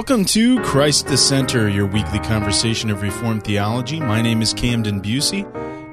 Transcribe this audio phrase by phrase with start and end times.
[0.00, 4.00] Welcome to Christ the Center, your weekly conversation of Reformed theology.
[4.00, 5.44] My name is Camden Bucey,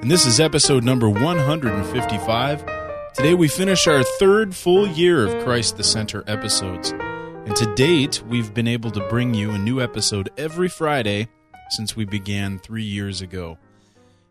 [0.02, 2.66] and this is episode number 155.
[3.14, 6.92] Today we finish our third full year of Christ the Center episodes.
[6.92, 11.28] And to date, we've been able to bring you a new episode every Friday
[11.72, 13.58] since we began three years ago.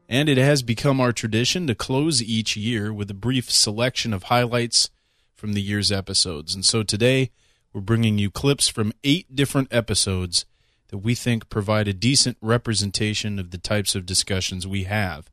[0.09, 4.23] And it has become our tradition to close each year with a brief selection of
[4.23, 4.89] highlights
[5.35, 6.55] from the year's episodes.
[6.55, 7.31] And so today,
[7.77, 10.47] we're bringing you clips from eight different episodes
[10.89, 15.29] that we think provide a decent representation of the types of discussions we have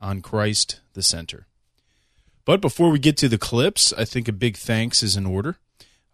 [0.00, 1.48] on Christ the Center.
[2.44, 5.56] But before we get to the clips, I think a big thanks is in order.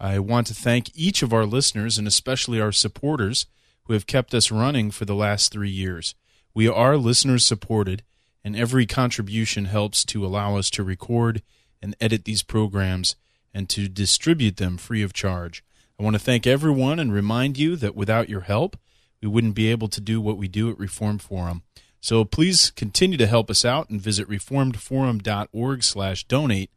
[0.00, 3.44] I want to thank each of our listeners and especially our supporters
[3.84, 6.14] who have kept us running for the last three years.
[6.55, 8.05] We are listeners supported,
[8.42, 11.42] and every contribution helps to allow us to record
[11.82, 13.16] and edit these programs
[13.52, 15.64] and to distribute them free of charge.
[15.98, 18.77] I want to thank everyone and remind you that without your help,
[19.20, 21.62] we wouldn't be able to do what we do at Reformed Forum.
[22.00, 26.70] So please continue to help us out and visit reformedforum.org/donate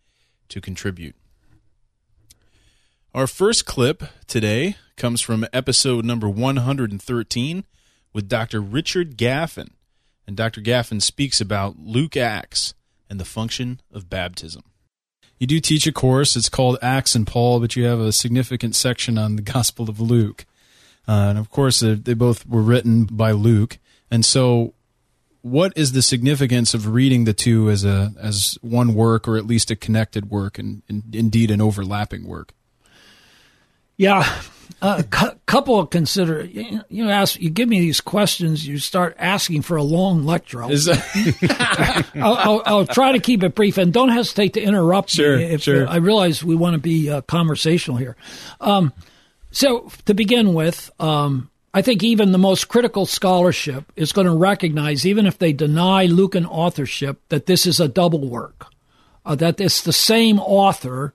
[0.50, 1.16] to contribute.
[3.14, 7.64] Our first clip today comes from episode number 113
[8.14, 8.60] with Dr.
[8.60, 9.74] Richard Gaffin.
[10.26, 10.62] And Dr.
[10.62, 12.74] Gaffin speaks about Luke Acts
[13.10, 14.64] and the function of baptism
[15.42, 16.36] you do teach a course.
[16.36, 20.00] It's called Acts and Paul, but you have a significant section on the Gospel of
[20.00, 20.46] Luke.
[21.08, 23.80] Uh, and of course, they both were written by Luke.
[24.12, 24.76] And so,
[25.42, 29.48] what is the significance of reading the two as a as one work, or at
[29.48, 32.54] least a connected work, and, and indeed an overlapping work?
[33.98, 34.32] Yeah,
[34.82, 39.16] a cu- couple of consider you, you ask you give me these questions you start
[39.20, 40.64] asking for a long lecture.
[40.64, 45.10] I'll, that- I'll, I'll, I'll, try to keep it brief and don't hesitate to interrupt
[45.10, 45.88] sure, me if sure.
[45.88, 48.16] I realize we want to be uh, conversational here.
[48.60, 48.94] Um,
[49.52, 54.36] so to begin with um, I think even the most critical scholarship is going to
[54.36, 58.68] recognize even if they deny Lucan authorship that this is a double work.
[59.24, 61.14] Uh, that it's the same author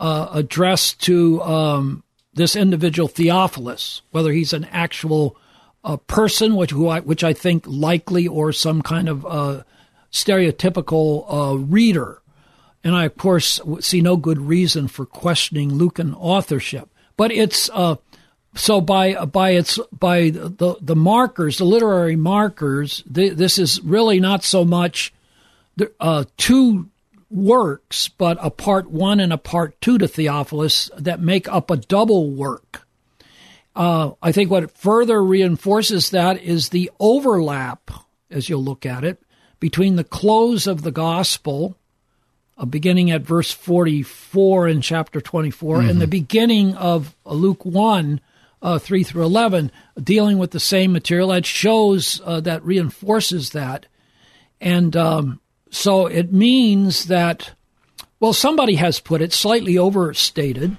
[0.00, 2.02] uh, addressed to um,
[2.34, 5.36] this individual Theophilus, whether he's an actual
[5.84, 9.62] uh, person, which I, which I think likely, or some kind of uh,
[10.10, 12.20] stereotypical uh, reader.
[12.82, 16.90] And I, of course, see no good reason for questioning Lucan authorship.
[17.16, 17.96] But it's uh,
[18.54, 23.02] so by by its by the the markers, the literary markers.
[23.06, 25.12] this is really not so much
[26.00, 26.88] uh, two
[27.34, 31.76] works, but a part one and a part two to Theophilus that make up a
[31.76, 32.86] double work.
[33.74, 37.90] Uh, I think what further reinforces that is the overlap,
[38.30, 39.20] as you'll look at it,
[39.58, 41.76] between the close of the gospel,
[42.56, 45.88] uh, beginning at verse 44 in chapter 24, mm-hmm.
[45.88, 48.20] and the beginning of Luke 1,
[48.62, 51.28] uh, 3 through 11, dealing with the same material.
[51.28, 53.86] That shows, uh, that reinforces that.
[54.60, 55.40] And um,
[55.74, 57.52] so it means that,
[58.20, 60.76] well, somebody has put it slightly overstated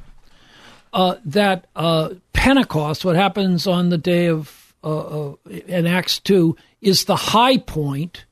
[0.94, 5.00] uh, that uh, Pentecost, what happens on the day of uh,
[5.32, 8.26] uh in Acts two, is the high point,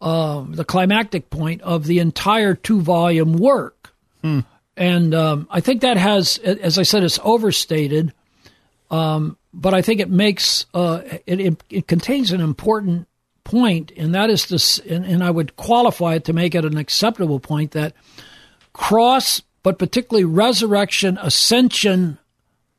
[0.00, 3.94] uh, the climactic point of the entire two volume work.
[4.22, 4.40] Hmm.
[4.76, 8.12] And um, I think that has, as I said, it's overstated.
[8.90, 13.06] Um, but I think it makes uh, it, it, it contains an important
[13.46, 16.76] point, and that is this, and, and I would qualify it to make it an
[16.76, 17.94] acceptable point that
[18.72, 22.18] cross, but particularly resurrection, ascension,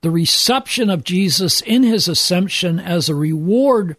[0.01, 3.95] the reception of Jesus in his ascension as a reward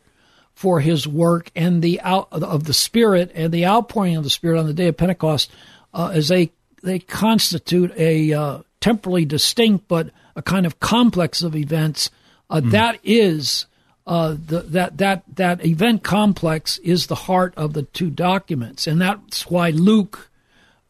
[0.52, 4.58] for his work and the out of the Spirit and the outpouring of the Spirit
[4.58, 5.50] on the day of Pentecost,
[5.94, 6.50] uh, as they
[6.82, 12.10] they constitute a uh, temporally distinct but a kind of complex of events.
[12.50, 12.70] Uh, mm.
[12.72, 13.66] That is
[14.08, 19.00] uh, the, that that that event complex is the heart of the two documents, and
[19.00, 20.31] that's why Luke.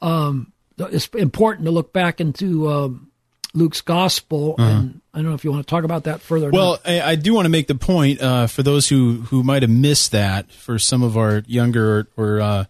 [0.00, 3.10] Um, it's important to look back into um,
[3.52, 4.70] Luke's gospel, uh-huh.
[4.70, 6.50] and I don't know if you want to talk about that further.
[6.50, 9.62] Well, I, I, do want to make the point uh, for those who who might
[9.62, 10.52] have missed that.
[10.52, 12.64] For some of our younger or, or uh,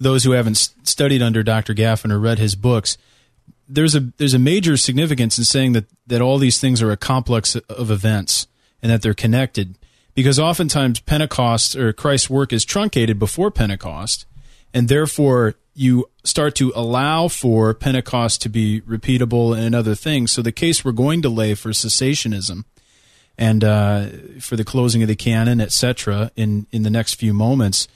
[0.00, 0.54] those who haven't
[0.84, 1.74] studied under Dr.
[1.74, 2.96] Gaffin or read his books,
[3.68, 6.96] there's a there's a major significance in saying that that all these things are a
[6.96, 8.46] complex of events
[8.82, 9.76] and that they're connected
[10.14, 14.26] because oftentimes Pentecost or Christ's work is truncated before Pentecost
[14.74, 20.32] and therefore you start to allow for Pentecost to be repeatable and other things.
[20.32, 22.64] So the case we're going to lay for cessationism
[23.38, 24.06] and uh,
[24.40, 27.88] for the closing of the canon, etc., in in the next few moments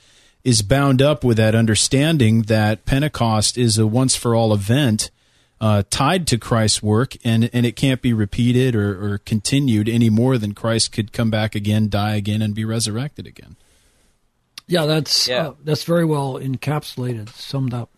[0.43, 5.11] is bound up with that understanding that Pentecost is a once for all event
[5.59, 10.09] uh, tied to Christ's work, and, and it can't be repeated or, or continued any
[10.09, 13.55] more than Christ could come back again, die again, and be resurrected again.
[14.67, 15.47] Yeah, that's yeah.
[15.47, 17.89] Uh, that's very well encapsulated, summed up.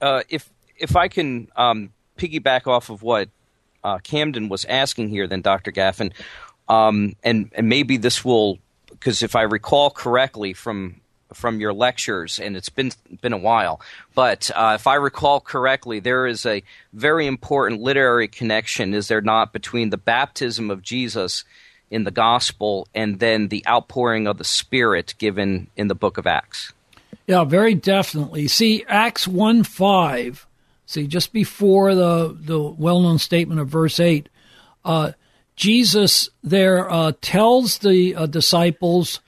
[0.00, 3.28] Uh, if if I can um, piggyback off of what
[3.84, 5.70] uh, Camden was asking here, then Dr.
[5.70, 6.12] Gaffin,
[6.68, 8.58] um, and and maybe this will
[8.88, 11.01] because if I recall correctly from
[11.34, 13.80] from your lectures, and it's been been a while.
[14.14, 16.62] But uh, if I recall correctly, there is a
[16.92, 21.44] very important literary connection, is there not, between the baptism of Jesus
[21.90, 26.26] in the gospel and then the outpouring of the Spirit given in the book of
[26.26, 26.72] Acts?
[27.26, 28.48] Yeah, very definitely.
[28.48, 30.46] See, Acts one five.
[30.86, 34.28] See, just before the the well known statement of verse eight,
[34.84, 35.12] uh,
[35.54, 39.20] Jesus there uh, tells the uh, disciples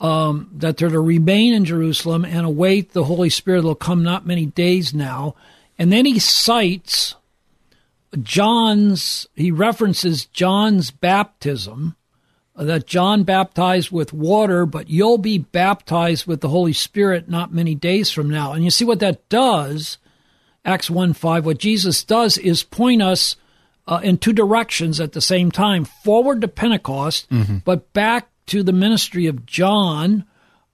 [0.00, 3.64] um, that they're to remain in Jerusalem and await the Holy Spirit.
[3.64, 5.34] Will come not many days now,
[5.78, 7.14] and then he cites
[8.22, 9.28] John's.
[9.34, 11.96] He references John's baptism
[12.56, 17.52] uh, that John baptized with water, but you'll be baptized with the Holy Spirit not
[17.54, 18.52] many days from now.
[18.52, 19.98] And you see what that does.
[20.64, 23.36] Acts 1 5, what Jesus does is point us
[23.86, 27.58] uh, in two directions at the same time forward to Pentecost, mm-hmm.
[27.64, 30.24] but back to the ministry of John,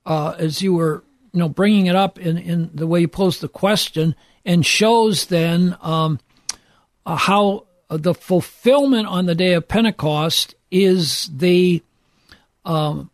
[0.07, 3.43] uh, as you were you know bringing it up in, in the way you posed
[3.43, 4.15] the question,
[4.45, 6.19] and shows then um,
[7.05, 11.83] uh, how the fulfillment on the day of Pentecost is the
[12.65, 13.11] um,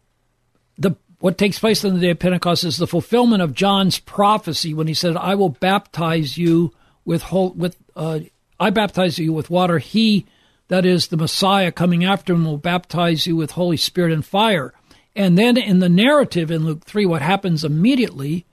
[0.79, 4.73] the what takes place on the day of Pentecost is the fulfillment of John's prophecy
[4.73, 6.73] when he said, "I will baptize you
[7.05, 8.20] with whole, with uh,
[8.61, 9.81] I baptize you with water.
[9.81, 10.25] He
[10.72, 14.72] that is the Messiah coming after him will baptize you with Holy Spirit and fire.
[15.14, 18.46] And then in the narrative in Luke 3, what happens immediately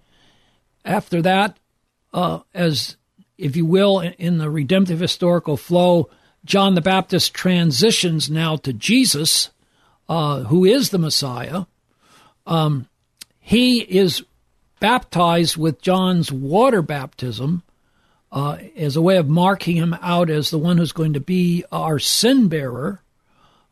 [0.84, 1.56] after that,
[2.14, 2.98] uh, as
[3.38, 6.10] if you will, in the redemptive historical flow,
[6.44, 9.52] John the Baptist transitions now to Jesus,
[10.10, 11.68] uh, who is the Messiah.
[12.46, 12.90] Um,
[13.40, 14.26] he is
[14.82, 17.64] baptized with John's water baptism,
[18.32, 21.64] uh, as a way of marking him out as the one who's going to be
[21.72, 23.02] our sin bearer,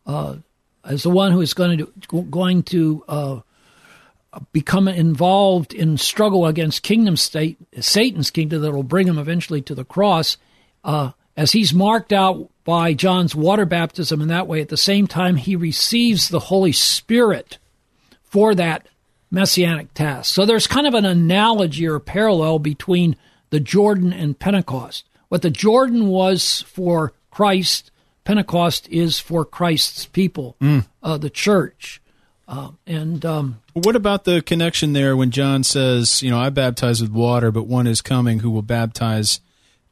[0.05, 0.35] uh,
[0.83, 3.39] as the one who is going to going to uh,
[4.51, 9.75] become involved in struggle against kingdom state, Satan's kingdom that will bring him eventually to
[9.75, 10.37] the cross.
[10.83, 15.05] Uh, as he's marked out by John's water baptism in that way, at the same
[15.05, 17.59] time he receives the Holy Spirit
[18.23, 18.87] for that
[19.29, 20.33] messianic task.
[20.33, 23.15] So there's kind of an analogy or parallel between
[23.49, 25.07] the Jordan and Pentecost.
[25.29, 27.91] What the Jordan was for Christ,
[28.23, 30.85] Pentecost is for Christ's people, mm.
[31.03, 32.01] uh, the church.
[32.47, 37.01] Uh, and um, what about the connection there when John says, "You know, I baptize
[37.01, 39.41] with water, but one is coming who will baptize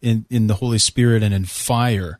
[0.02, 2.18] in in the Holy Spirit and in fire."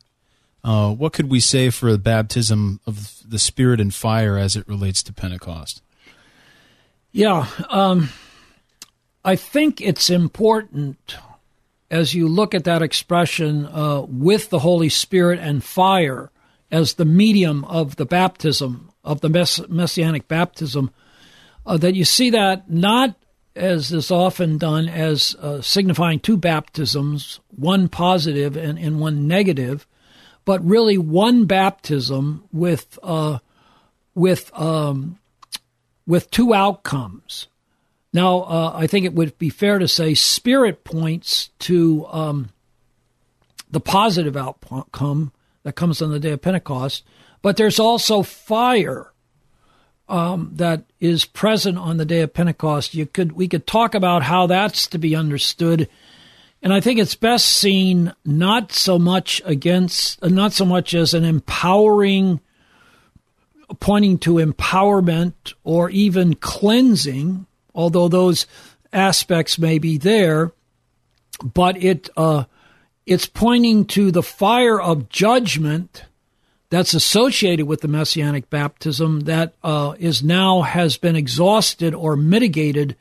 [0.62, 4.68] Uh, what could we say for the baptism of the Spirit and fire as it
[4.68, 5.80] relates to Pentecost?
[7.12, 8.10] Yeah, um,
[9.24, 11.16] I think it's important
[11.90, 16.30] as you look at that expression uh, with the Holy Spirit and fire
[16.70, 20.90] as the medium of the baptism, of the mess- messianic baptism,
[21.64, 23.16] uh, that you see that not
[23.56, 29.86] as is often done as uh, signifying two baptisms, one positive and, and one negative,
[30.44, 33.38] but really one baptism with uh,
[34.14, 35.18] with um,
[36.06, 37.48] with two outcomes.
[38.16, 42.48] Now, uh, I think it would be fair to say spirit points to um,
[43.70, 45.32] the positive outcome
[45.64, 47.04] that comes on the day of Pentecost,
[47.42, 49.12] but there's also fire
[50.08, 52.94] um, that is present on the day of Pentecost.
[52.94, 55.86] You could we could talk about how that's to be understood,
[56.62, 61.12] and I think it's best seen not so much against, uh, not so much as
[61.12, 62.40] an empowering,
[63.78, 68.46] pointing to empowerment or even cleansing although those
[68.92, 70.52] aspects may be there,
[71.42, 72.44] but it uh,
[73.04, 76.04] it's pointing to the fire of judgment
[76.70, 82.96] that's associated with the messianic baptism that uh, is now has been exhausted or mitigated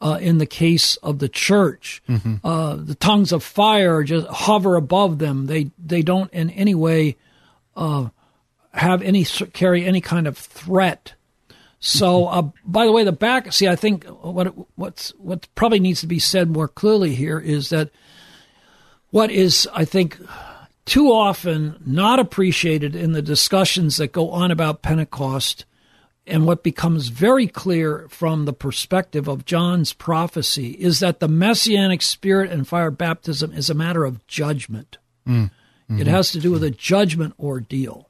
[0.00, 2.02] uh, in the case of the church.
[2.08, 2.44] Mm-hmm.
[2.44, 5.46] Uh, the tongues of fire just hover above them.
[5.46, 7.16] They they don't in any way
[7.76, 8.08] uh,
[8.72, 11.14] have any carry any kind of threat.
[11.86, 13.52] So, uh, by the way, the back.
[13.52, 17.68] See, I think what what's what probably needs to be said more clearly here is
[17.68, 17.90] that
[19.10, 20.18] what is I think
[20.86, 25.66] too often not appreciated in the discussions that go on about Pentecost
[26.26, 32.00] and what becomes very clear from the perspective of John's prophecy is that the messianic
[32.00, 34.96] spirit and fire baptism is a matter of judgment.
[35.28, 35.50] Mm.
[35.90, 36.00] Mm-hmm.
[36.00, 38.08] It has to do with a judgment ordeal.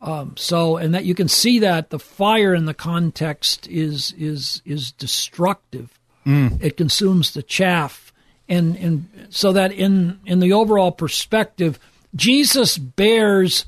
[0.00, 4.62] Um, so, and that you can see that the fire in the context is is
[4.64, 5.98] is destructive.
[6.24, 6.62] Mm.
[6.62, 8.12] It consumes the chaff,
[8.48, 11.80] and and so that in in the overall perspective,
[12.14, 13.64] Jesus bears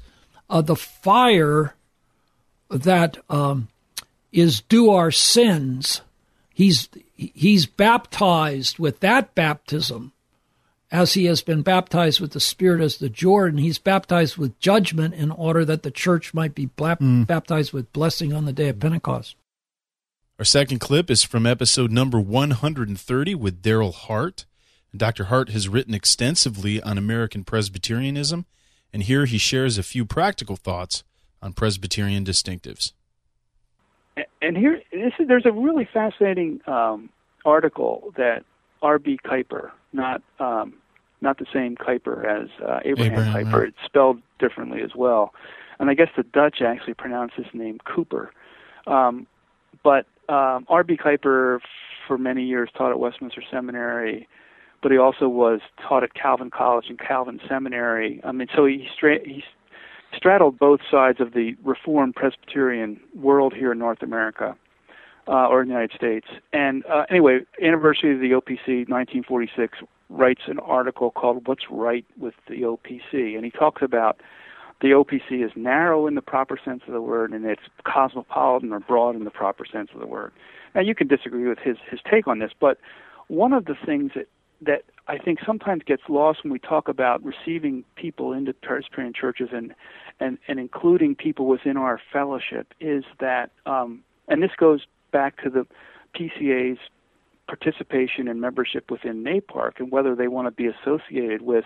[0.49, 1.75] uh, the fire
[2.71, 3.67] that um,
[4.33, 6.01] is due our sins.
[6.55, 10.13] He's he's baptized with that baptism
[10.91, 15.15] as he has been baptized with the Spirit as the Jordan, he's baptized with judgment
[15.15, 17.27] in order that the church might be mm.
[17.27, 19.37] baptized with blessing on the day of Pentecost.
[20.39, 24.47] Our second clip is from episode number 130 with Darryl Hart.
[24.97, 25.25] Dr.
[25.25, 28.47] Hart has written extensively on American Presbyterianism,
[28.93, 31.05] and here he shares a few practical thoughts
[31.41, 32.93] on Presbyterian distinctives.
[34.43, 37.11] And here, is, there's a really fascinating um,
[37.45, 38.45] article that
[38.83, 39.21] R.B.
[39.25, 40.75] Kuiper, not um,
[41.21, 43.53] not the same Kuyper as uh, Abraham, Abraham Kuyper.
[43.53, 43.69] Right.
[43.69, 45.35] It's spelled differently as well,
[45.79, 48.33] and I guess the Dutch actually pronounce his name Cooper.
[48.87, 49.27] Um,
[49.83, 50.97] but um, R.B.
[50.97, 51.61] Kuiper,
[52.07, 54.29] for many years, taught at Westminster Seminary,
[54.83, 58.21] but he also was taught at Calvin College and Calvin Seminary.
[58.25, 59.43] I mean, so he stra- he
[60.17, 64.57] straddled both sides of the Reformed Presbyterian world here in North America
[65.29, 66.27] uh, or in the United States.
[66.53, 72.35] And uh, anyway, anniversary of the OPC, 1946, writes an article called "What's Right with
[72.49, 74.21] the OPC," and he talks about
[74.81, 78.81] the OPC is narrow in the proper sense of the word, and it's cosmopolitan or
[78.81, 80.33] broad in the proper sense of the word.
[80.75, 82.79] Now, you can disagree with his his take on this, but
[83.29, 84.27] one of the things that
[84.63, 89.49] that I think sometimes gets lost when we talk about receiving people into Presbyterian churches
[89.53, 89.75] and
[90.19, 95.51] and and including people within our fellowship is that um, and this goes back to
[95.51, 95.67] the
[96.15, 96.79] PCA's
[97.47, 101.65] participation and membership within NAPARC and whether they want to be associated with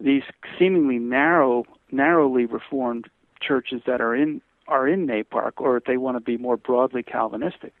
[0.00, 0.22] these
[0.58, 3.08] seemingly narrow, narrowly reformed
[3.40, 7.02] churches that are in are in NAPARC, or if they want to be more broadly
[7.02, 7.72] Calvinistic.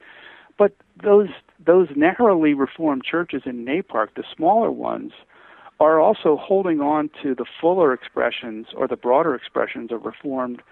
[0.56, 1.28] But those
[1.64, 5.12] those narrowly reformed churches in NAPARC, the smaller ones,
[5.80, 10.62] are also holding on to the fuller expressions or the broader expressions of Reformed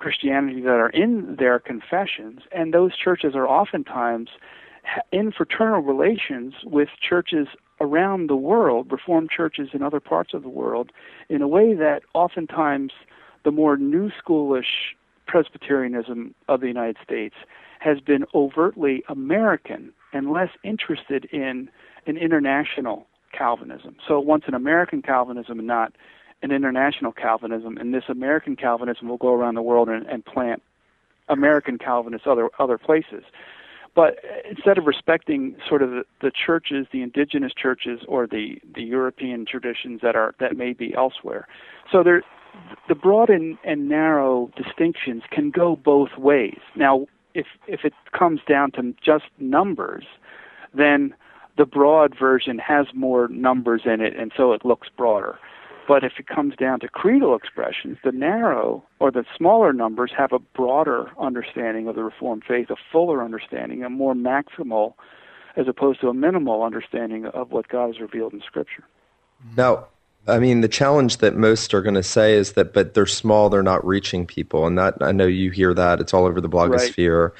[0.00, 4.30] Christianity that are in their confessions, and those churches are oftentimes
[5.12, 7.46] in fraternal relations with churches
[7.80, 10.90] around the world, Reformed churches in other parts of the world,
[11.28, 12.92] in a way that oftentimes
[13.44, 17.36] the more new schoolish Presbyterianism of the United States
[17.78, 21.70] has been overtly American and less interested in
[22.06, 23.96] an international Calvinism.
[24.06, 25.92] So wants an American Calvinism and not
[26.42, 30.62] an international Calvinism, and this American Calvinism will go around the world and, and plant
[31.28, 33.24] American Calvinists other other places.
[33.94, 34.18] But
[34.48, 39.44] instead of respecting sort of the, the churches, the indigenous churches, or the, the European
[39.44, 41.48] traditions that are that may be elsewhere,
[41.90, 42.22] so there,
[42.88, 46.60] the broad and, and narrow distinctions can go both ways.
[46.76, 50.04] Now, if if it comes down to just numbers,
[50.72, 51.14] then
[51.56, 55.38] the broad version has more numbers in it, and so it looks broader.
[55.90, 60.32] But if it comes down to creedal expressions, the narrow or the smaller numbers have
[60.32, 64.94] a broader understanding of the Reformed faith, a fuller understanding, a more maximal
[65.56, 68.84] as opposed to a minimal understanding of what God has revealed in Scripture.
[69.56, 69.88] Now,
[70.28, 73.50] I mean, the challenge that most are going to say is that, but they're small,
[73.50, 76.48] they're not reaching people, and that I know you hear that it's all over the
[76.48, 77.32] blogosphere.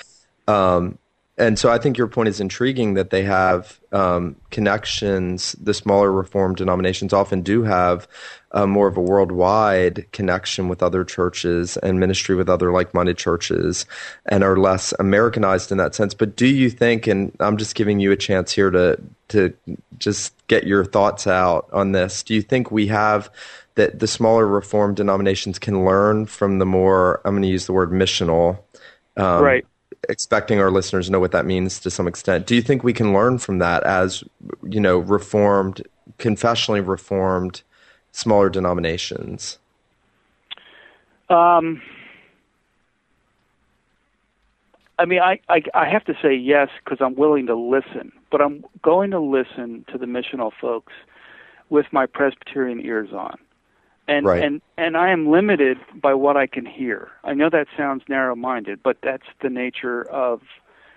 [0.48, 0.74] Right.
[0.74, 0.98] Um,
[1.40, 5.52] and so I think your point is intriguing that they have um, connections.
[5.52, 8.06] The smaller Reformed denominations often do have
[8.52, 13.86] uh, more of a worldwide connection with other churches and ministry with other like-minded churches,
[14.26, 16.12] and are less Americanized in that sense.
[16.12, 17.06] But do you think?
[17.06, 19.54] And I'm just giving you a chance here to to
[19.98, 22.22] just get your thoughts out on this.
[22.22, 23.30] Do you think we have
[23.76, 27.22] that the smaller Reformed denominations can learn from the more?
[27.24, 28.58] I'm going to use the word missional.
[29.16, 29.66] Um, right
[30.08, 32.46] expecting our listeners to know what that means to some extent.
[32.46, 34.24] Do you think we can learn from that as
[34.62, 35.82] you know reformed,
[36.18, 37.62] confessionally reformed,
[38.12, 39.58] smaller denominations?
[41.28, 41.80] Um,
[44.98, 48.40] I mean, I, I, I have to say yes because I'm willing to listen, but
[48.42, 50.92] I'm going to listen to the missional folks
[51.70, 53.38] with my Presbyterian ears on.
[54.10, 54.42] And, right.
[54.42, 57.12] and and I am limited by what I can hear.
[57.22, 60.40] I know that sounds narrow-minded, but that's the nature of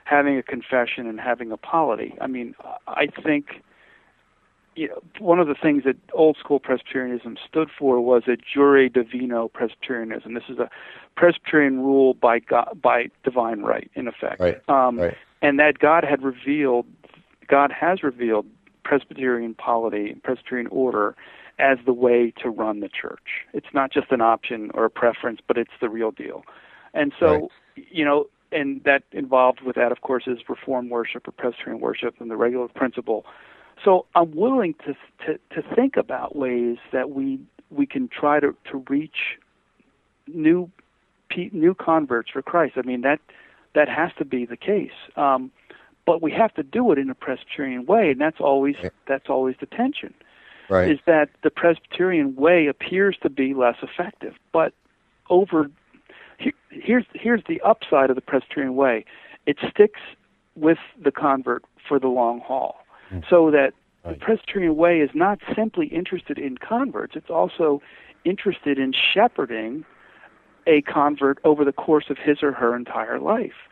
[0.06, 2.16] having a confession and having a polity.
[2.20, 2.56] I mean,
[2.88, 3.62] I think
[4.76, 8.90] you know, one of the things that old school Presbyterianism stood for was a jure
[8.90, 10.34] divino Presbyterianism.
[10.34, 10.70] This is a
[11.16, 14.40] Presbyterian rule by God, by divine right, in effect.
[14.40, 14.68] Right.
[14.68, 15.16] Um, right.
[15.42, 16.88] And that God had revealed,
[17.48, 18.48] God has revealed
[18.84, 21.16] Presbyterian polity, and Presbyterian order,
[21.60, 23.46] as the way to run the church.
[23.54, 26.44] It's not just an option or a preference, but it's the real deal.
[26.94, 27.34] And so,
[27.76, 27.88] right.
[27.92, 32.16] you know, and that involved with that, of course, is Reformed worship or Presbyterian worship
[32.20, 33.26] and the regulative principle
[33.84, 34.96] so I'm willing to
[35.26, 39.38] to to think about ways that we we can try to to reach
[40.28, 40.70] new
[41.36, 42.74] new converts for Christ.
[42.78, 43.20] I mean that
[43.76, 44.92] that has to be the case.
[45.16, 45.52] Um,
[46.06, 48.76] but we have to do it in a Presbyterian way, and that's always
[49.08, 50.14] that's always the tension.
[50.74, 50.92] Right.
[50.92, 54.74] Is that the Presbyterian way appears to be less effective, but
[55.30, 55.70] over
[56.70, 59.06] here's here's the upside of the Presbyterian way.
[59.46, 60.00] It sticks
[60.56, 62.78] with the convert for the long haul.
[63.12, 63.24] Mm.
[63.30, 64.18] So that right.
[64.18, 67.82] the Presbyterian way is not simply interested in converts, it's also
[68.26, 69.86] interested in shepherding
[70.66, 73.68] a convert over the course of his or her entire life.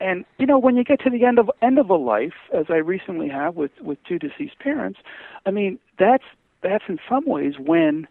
[0.00, 2.66] And you know, when you get to the end of end of a life, as
[2.68, 5.00] I recently have with with two deceased parents,
[5.46, 6.24] I mean, that's
[6.64, 8.08] that's in some ways when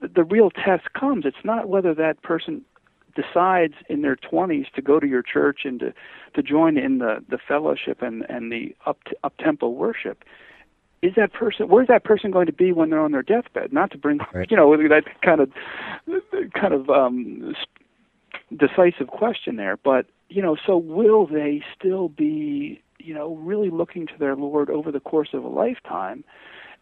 [0.00, 1.24] the real test comes.
[1.24, 2.64] It's not whether that person
[3.14, 5.92] decides in their 20s to go to your church and to
[6.34, 10.24] to join in the the fellowship and and the up up tempo worship
[11.02, 13.90] is that person where's that person going to be when they're on their deathbed not
[13.90, 14.50] to bring right.
[14.50, 15.50] you know that kind of
[16.54, 17.54] kind of um
[18.56, 24.06] decisive question there but you know so will they still be you know really looking
[24.06, 26.22] to their lord over the course of a lifetime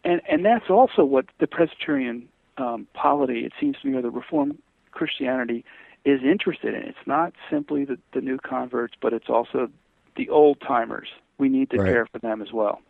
[0.03, 2.27] and and that's also what the presbyterian
[2.57, 4.57] um polity it seems to me or the reformed
[4.91, 5.63] christianity
[6.05, 6.83] is interested in.
[6.83, 9.69] It's not simply the, the new converts, but it's also
[10.15, 11.07] the old timers.
[11.37, 11.91] We need to right.
[11.91, 12.81] care for them as well.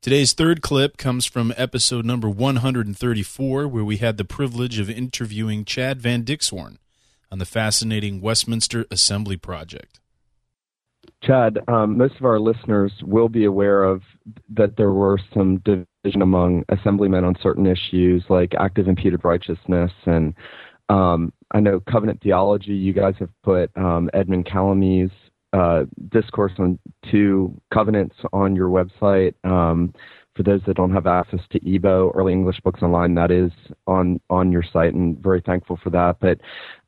[0.00, 5.64] Today's third clip comes from episode number 134, where we had the privilege of interviewing
[5.64, 6.76] Chad Van Dixhoorn
[7.32, 9.98] on the fascinating Westminster Assembly Project.
[11.22, 14.02] Chad, um, most of our listeners will be aware of
[14.54, 20.34] that there were some division among assemblymen on certain issues like active imputed righteousness and
[20.88, 22.72] um, I know covenant theology.
[22.72, 25.10] You guys have put um, Edmund Calamy's
[25.52, 26.78] uh, discourse on
[27.10, 29.34] two covenants on your website.
[30.36, 33.50] For those that don't have access to EEBO, Early English Books Online, that is
[33.86, 36.16] on on your site, and very thankful for that.
[36.20, 36.40] But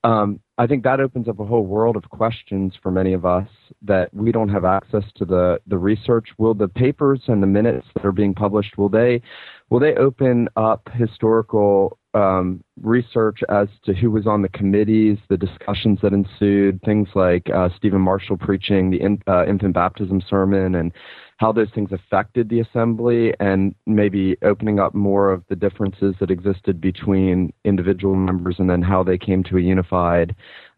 [0.05, 3.49] um, I think that opens up a whole world of questions for many of us
[3.83, 6.29] that we don't have access to the the research.
[6.37, 9.23] Will the papers and the minutes that are being published will they
[9.71, 15.37] will they open up historical um, research as to who was on the committees, the
[15.37, 20.75] discussions that ensued, things like uh, Stephen Marshall preaching the in, uh, infant baptism sermon,
[20.75, 20.93] and
[21.39, 26.31] how those things affected the assembly, and maybe opening up more of the differences that
[26.31, 30.35] existed between individual members, and then how they came to a unified.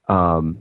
[0.08, 0.58] Um,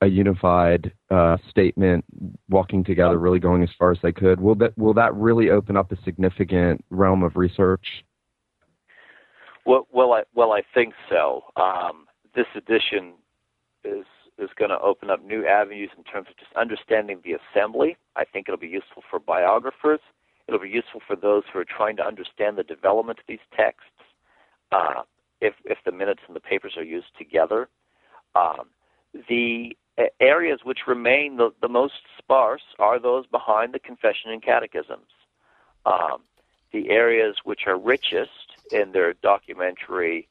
[0.00, 2.04] a unified uh, statement,
[2.48, 4.40] walking together, really going as far as they could.
[4.40, 8.04] Will that will that really open up a significant realm of research?
[9.66, 11.42] Well, well, I well I think so.
[11.56, 13.14] Um, this edition
[13.84, 14.04] is
[14.38, 17.96] is going to open up new avenues in terms of just understanding the assembly.
[18.16, 20.00] I think it'll be useful for biographers.
[20.46, 23.90] It'll be useful for those who are trying to understand the development of these texts.
[24.72, 25.02] Uh,
[25.40, 27.68] if if the minutes and the papers are used together,
[28.34, 28.68] um,
[29.28, 29.76] the
[30.20, 35.10] areas which remain the, the most sparse are those behind the confession and catechisms.
[35.86, 36.22] Um,
[36.72, 38.30] the areas which are richest
[38.70, 40.28] in their documentary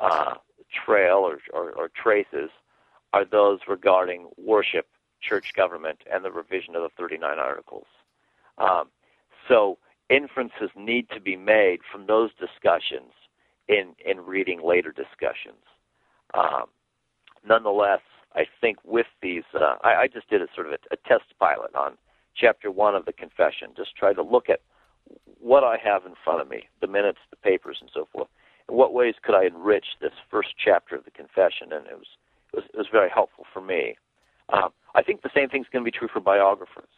[0.00, 0.34] uh,
[0.72, 2.50] trail or, or, or, traces
[3.14, 4.88] are those regarding worship,
[5.20, 7.86] church government, and the revision of the 39 Articles.
[8.58, 8.88] Um,
[9.48, 9.78] so
[10.10, 13.12] inferences need to be made from those discussions
[13.68, 15.62] in, in reading later discussions.
[16.34, 16.64] Um,
[17.46, 18.00] nonetheless,
[18.34, 21.38] I think with these, uh, I, I, just did a sort of a, a test
[21.38, 21.92] pilot on
[22.34, 24.60] chapter one of the confession, just try to look at
[25.38, 28.28] what I have in front of me, the minutes, the papers, and so forth.
[28.68, 31.72] In what ways could I enrich this first chapter of the confession?
[31.72, 32.08] And it was
[32.54, 33.96] was, was very helpful for me.
[34.52, 36.88] Um, I think the same thing's going to be true for biographers.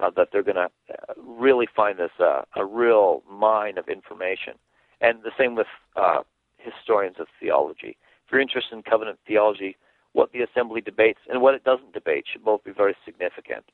[0.00, 4.54] Uh, that they're going to uh, really find this uh, a real mine of information,
[5.00, 6.20] and the same with uh,
[6.58, 7.96] historians of theology.
[8.24, 9.76] If you're interested in covenant theology,
[10.12, 13.64] what the assembly debates and what it doesn't debate should both be very significant.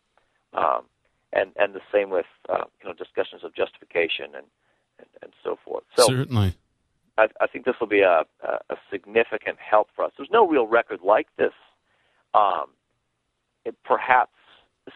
[0.54, 0.84] Um,
[1.34, 4.46] and and the same with uh, you know discussions of justification and
[4.98, 5.84] and, and so forth.
[5.96, 6.54] So certainly,
[7.16, 10.12] I, I think this will be a, a, significant help for us.
[10.16, 11.52] There's no real record like this.
[12.34, 12.66] Um,
[13.64, 14.32] it perhaps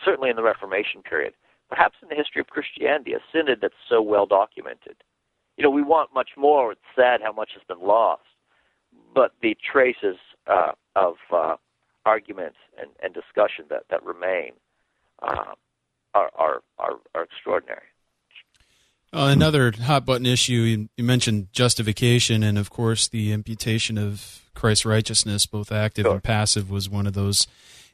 [0.05, 1.35] certainly in the Reformation period,
[1.69, 4.97] perhaps in the history of Christianity, a synod that's so well documented.
[5.57, 6.73] You know, we want much more.
[6.73, 8.23] It's sad how much has been lost,
[9.15, 11.57] but the traces uh, of uh,
[12.05, 14.53] argument and, and discussion that that remain
[15.23, 15.55] uh,
[16.15, 17.89] are, are are are extraordinary.
[19.13, 24.85] Uh, another hot button issue you, mentioned justification, and of course the imputation of Christ's
[24.85, 26.15] righteousness, both active sure.
[26.15, 27.47] and passive, was one of those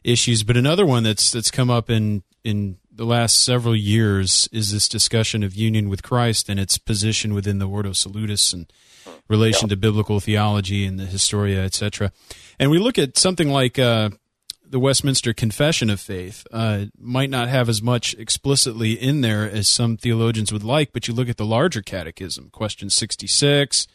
[0.03, 0.42] issues.
[0.42, 4.88] But another one that's that's come up in in the last several years is this
[4.88, 8.72] discussion of union with Christ and its position within the Ordo Salutis and
[9.29, 12.12] relation to biblical theology and the Historia, etc.
[12.59, 14.11] And we look at something like uh,
[14.75, 16.49] the Westminster Confession of Faith.
[16.51, 21.07] Uh, might not have as much explicitly in there as some theologians would like, but
[21.07, 23.87] you look at the larger catechism, question 66,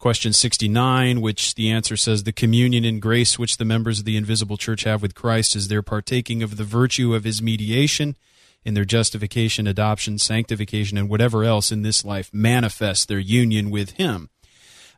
[0.00, 4.16] question 69, which the answer says the communion and grace which the members of the
[4.16, 8.16] invisible church have with Christ is their partaking of the virtue of his mediation
[8.64, 13.90] in their justification, adoption, sanctification, and whatever else in this life manifest their union with
[13.92, 14.30] him.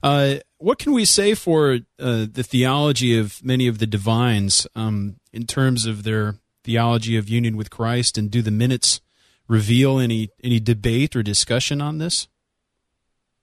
[0.03, 5.17] Uh, what can we say for uh, the theology of many of the divines um,
[5.33, 9.01] in terms of their theology of union with Christ, and do the minutes
[9.49, 12.29] reveal any any debate or discussion on this?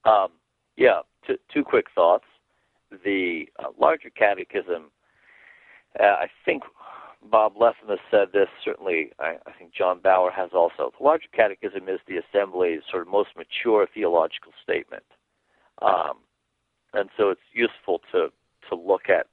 [0.04, 0.28] Um,
[0.76, 2.24] yeah, t- two quick thoughts.
[3.04, 4.90] The uh, larger catechism,
[5.98, 6.62] uh, I think
[7.30, 8.48] Bob Letham has said this.
[8.64, 10.92] Certainly, I, I think John Bower has also.
[10.96, 15.04] The larger catechism is the assembly's sort of most mature theological statement.
[15.82, 16.18] Um,
[16.96, 18.32] and so it's useful to
[18.68, 19.26] to look at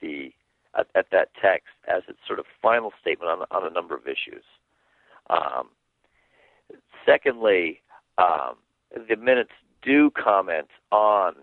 [0.00, 0.32] the
[0.76, 4.06] at, at that text as its sort of final statement on on a number of
[4.06, 4.44] issues.
[5.30, 5.68] Um,
[7.04, 7.82] secondly,
[8.16, 8.56] um,
[9.08, 11.34] the minutes do comment on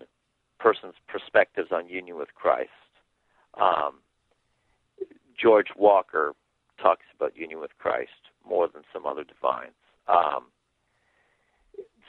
[0.58, 2.70] persons' perspectives on union with Christ.
[3.54, 4.00] Um,
[5.40, 6.34] George Walker
[6.82, 8.10] talks about union with Christ
[8.46, 9.72] more than some other divines.
[10.08, 10.46] Um,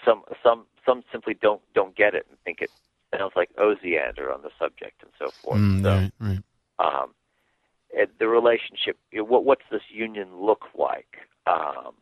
[0.04, 2.71] some some some simply don't don't get it and think it
[3.15, 5.60] sounds like Osiander on the subject and so forth.
[5.60, 7.04] Mm, so, right, right.
[7.04, 7.10] Um,
[8.20, 11.17] the relationship, what, what's this union look like?
[11.46, 11.93] Um,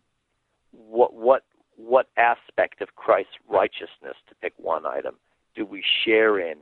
[0.71, 1.43] what what
[1.77, 5.15] what aspect of Christ's righteousness, to pick one item,
[5.55, 6.57] do we share in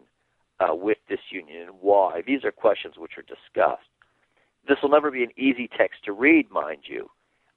[0.60, 2.22] uh, with this union, and why?
[2.26, 3.88] These are questions which are discussed.
[4.68, 7.10] This will never be an easy text to read, mind you,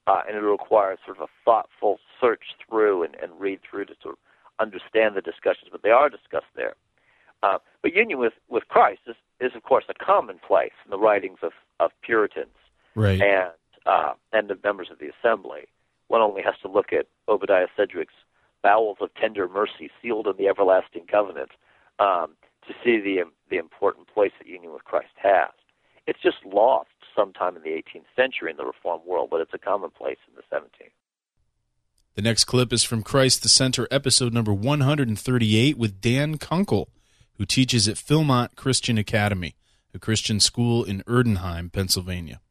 [0.07, 3.93] uh, and it'll require sort of a thoughtful search through and, and read through to
[4.01, 4.19] sort of
[4.59, 6.75] understand the discussions, but they are discussed there.
[7.43, 11.39] Uh, but union with, with Christ is, is, of course, a commonplace in the writings
[11.43, 12.55] of, of Puritans
[12.95, 13.21] right.
[13.21, 13.51] and
[13.85, 15.61] uh, and the members of the assembly.
[16.09, 18.13] One only has to look at Obadiah Sedgwick's
[18.61, 21.51] "Bowels of Tender Mercy, Sealed in the Everlasting Covenant"
[21.99, 22.35] um,
[22.67, 25.51] to see the the important place that union with Christ has.
[26.05, 29.57] It's just lost sometime in the 18th century in the Reformed world, but it's a
[29.57, 30.91] commonplace in the 17th.
[32.17, 36.89] The next clip is from Christ the Center, episode number 138, with Dan Kunkel,
[37.37, 39.55] who teaches at Philmont Christian Academy,
[39.93, 42.41] a Christian school in Erdenheim, Pennsylvania.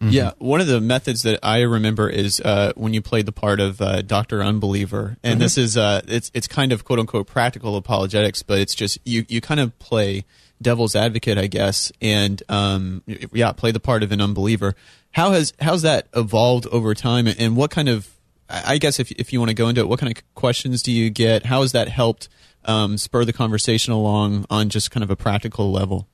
[0.00, 0.08] Mm-hmm.
[0.08, 3.60] Yeah, one of the methods that I remember is uh, when you played the part
[3.60, 5.40] of uh, Doctor Unbeliever, and mm-hmm.
[5.40, 9.26] this is uh, it's it's kind of quote unquote practical apologetics, but it's just you
[9.28, 10.24] you kind of play
[10.62, 13.02] devil's advocate, I guess, and um,
[13.34, 14.74] yeah, play the part of an unbeliever.
[15.10, 18.13] How has how's that evolved over time, and what kind of
[18.48, 20.92] I guess if if you want to go into it, what kind of questions do
[20.92, 21.46] you get?
[21.46, 22.28] How has that helped
[22.64, 26.06] um, spur the conversation along on just kind of a practical level?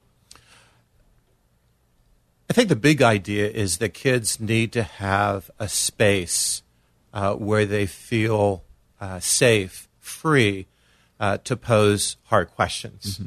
[2.48, 6.62] I think the big idea is that kids need to have a space
[7.12, 8.64] uh, where they feel
[9.00, 10.66] uh, safe, free
[11.20, 13.26] uh, to pose hard questions, mm-hmm.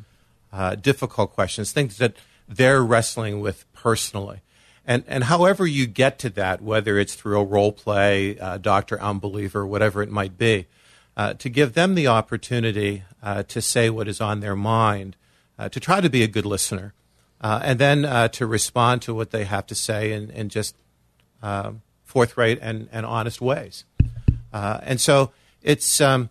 [0.56, 2.14] Uh, difficult questions, things that
[2.48, 4.42] they're wrestling with personally.
[4.86, 9.00] And, and however you get to that, whether it's through a role play, uh, Dr.
[9.02, 10.68] Unbeliever, whatever it might be,
[11.16, 15.16] uh, to give them the opportunity uh, to say what is on their mind,
[15.58, 16.94] uh, to try to be a good listener,
[17.40, 20.76] uh, and then uh, to respond to what they have to say in, in just
[22.04, 23.86] forthright and, and honest ways.
[24.52, 26.30] and so it's, um,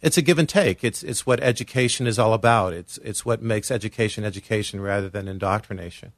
[0.00, 0.84] it's a give and take.
[0.84, 2.72] It's, it's what education is all about.
[2.72, 6.12] It's, it's what makes education education rather than indoctrination.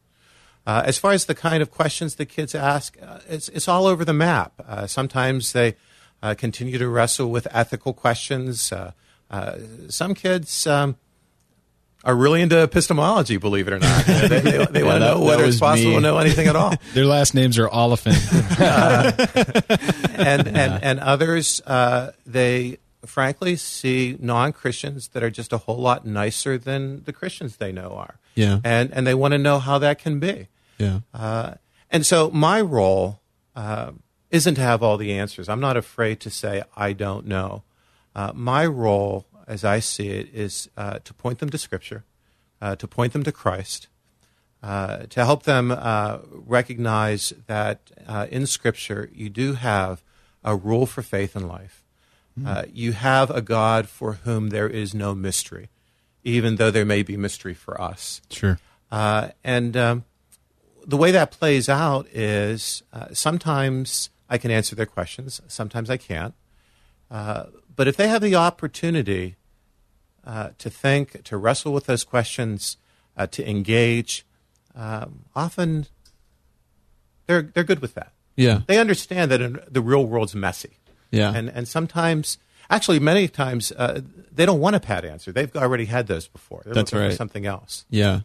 [0.66, 3.87] Uh, as far as the kind of questions the kids ask, uh, it's, it's all
[3.87, 4.55] over the map.
[4.66, 5.74] Uh, sometimes they
[6.22, 8.72] uh, continue to wrestle with ethical questions.
[8.72, 8.92] Uh,
[9.31, 10.96] uh, some kids um,
[12.03, 14.05] are really into epistemology, believe it or not.
[14.07, 15.96] they, they, they yeah, want to know whether it's possible me.
[15.96, 16.72] to know anything at all.
[16.94, 18.59] Their last names are Oliphint.
[20.18, 25.79] and, and, and others, uh, they frankly see non Christians that are just a whole
[25.79, 28.18] lot nicer than the Christians they know are.
[28.35, 28.61] Yeah.
[28.64, 30.48] And, and they want to know how that can be.
[30.78, 31.00] Yeah.
[31.12, 31.54] Uh,
[31.90, 33.20] and so my role
[33.54, 33.92] uh,
[34.30, 35.48] isn't to have all the answers.
[35.48, 37.62] I'm not afraid to say, I don't know.
[38.14, 42.04] Uh, my role as I see it, is uh, to point them to Scripture,
[42.60, 43.88] uh, to point them to Christ,
[44.62, 50.02] uh, to help them uh, recognize that uh, in Scripture you do have
[50.42, 51.80] a rule for faith and life.
[52.38, 52.68] Mm.
[52.72, 55.68] you have a God for whom there is no mystery,
[56.24, 58.20] even though there may be mystery for us.
[58.28, 58.58] Sure.
[58.90, 60.04] and um,
[60.87, 66.35] the way that plays out is sometimes I can answer their questions, sometimes I can't.
[67.11, 67.44] Uh,
[67.75, 69.37] but if they have the opportunity
[70.25, 72.77] uh, to think, to wrestle with those questions,
[73.16, 74.25] uh, to engage,
[74.75, 75.87] um, often
[77.27, 78.12] they're they're good with that.
[78.37, 80.79] Yeah, they understand that in, the real world's messy.
[81.11, 82.38] Yeah, and and sometimes,
[82.70, 84.01] actually, many times uh,
[84.33, 85.31] they don't want a pat answer.
[85.31, 86.62] They've already had those before.
[86.64, 87.12] They're That's looking right.
[87.12, 87.85] For something else.
[87.90, 88.20] Yeah.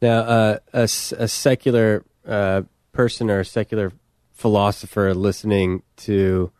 [0.00, 3.92] Now, uh, a, a secular uh, person or a secular
[4.32, 6.52] philosopher listening to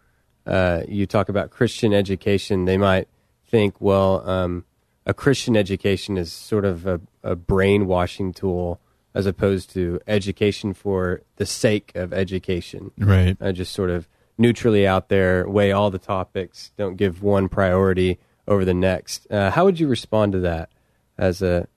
[0.46, 3.08] uh, you talk about Christian education, they might
[3.46, 4.64] think, well, um,
[5.06, 8.80] a Christian education is sort of a, a brainwashing tool
[9.14, 12.90] as opposed to education for the sake of education.
[12.98, 13.36] Right.
[13.40, 18.18] Uh, just sort of neutrally out there, weigh all the topics, don't give one priority
[18.46, 19.30] over the next.
[19.30, 20.70] Uh, how would you respond to that
[21.16, 21.68] as a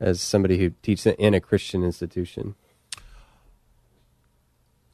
[0.00, 2.54] as somebody who teaches in a Christian institution?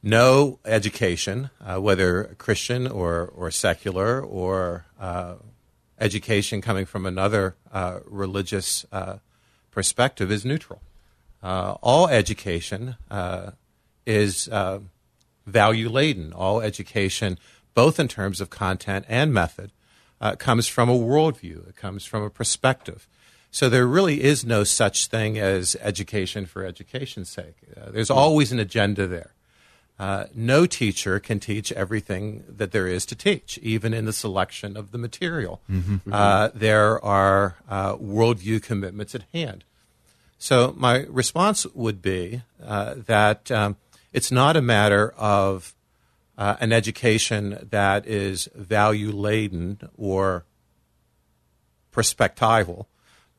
[0.07, 5.35] no education, uh, whether Christian or, or secular or uh,
[5.99, 9.17] education coming from another uh, religious uh,
[9.71, 10.81] perspective, is neutral.
[11.43, 13.51] Uh, all education uh,
[14.05, 14.49] is
[15.45, 16.33] value laden.
[16.33, 17.37] All education,
[17.73, 19.71] both in terms of content and method,
[20.37, 23.07] comes from a worldview, it comes from a perspective.
[23.57, 27.55] So there really is no such thing as education for education's sake.
[27.89, 29.31] there's always an agenda there.
[29.97, 34.77] Uh, no teacher can teach everything that there is to teach, even in the selection
[34.77, 35.59] of the material.
[35.67, 36.13] Mm-hmm.
[36.13, 39.63] Uh, there are uh, worldview commitments at hand.
[40.37, 43.77] So, my response would be uh, that um,
[44.13, 45.73] it's not a matter of
[46.37, 50.45] uh, an education that is value laden or
[51.91, 52.85] perspectival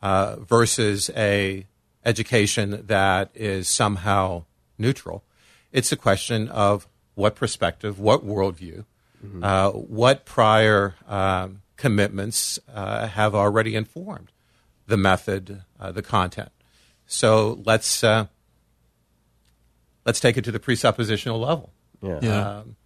[0.02, 1.66] uh, versus a
[2.04, 4.44] education that is somehow
[4.78, 5.24] neutral.
[5.72, 8.84] It's a question of what perspective, what worldview,
[9.24, 9.44] mm-hmm.
[9.44, 14.30] uh, what prior um, commitments uh, have already informed
[14.86, 16.50] the method, uh, the content.
[17.06, 18.26] So let's uh,
[20.04, 21.72] let's take it to the presuppositional level.
[22.02, 22.18] Yeah.
[22.22, 22.48] yeah.
[22.48, 22.76] Um,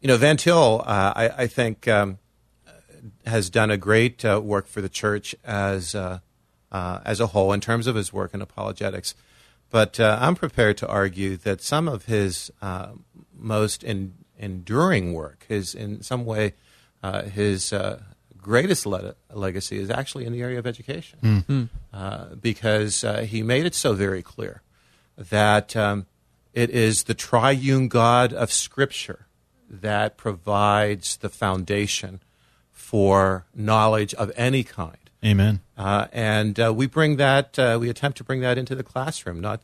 [0.00, 2.18] you know, Van Til, uh, I, I, think, um,
[3.26, 5.94] has done a great uh, work for the church as
[6.72, 9.14] as a whole in terms of his work in apologetics.
[9.74, 12.90] But uh, I'm prepared to argue that some of his uh,
[13.36, 16.54] most in, enduring work, his in some way,
[17.02, 18.00] uh, his uh,
[18.40, 22.34] greatest le- legacy is actually in the area of education, mm-hmm.
[22.40, 24.62] because uh, he made it so very clear
[25.16, 26.06] that um,
[26.52, 29.26] it is the triune God of Scripture
[29.68, 32.20] that provides the foundation
[32.94, 35.10] for knowledge of any kind.
[35.24, 35.58] Amen.
[35.76, 39.40] Uh, and uh, we bring that, uh, we attempt to bring that into the classroom,
[39.40, 39.62] not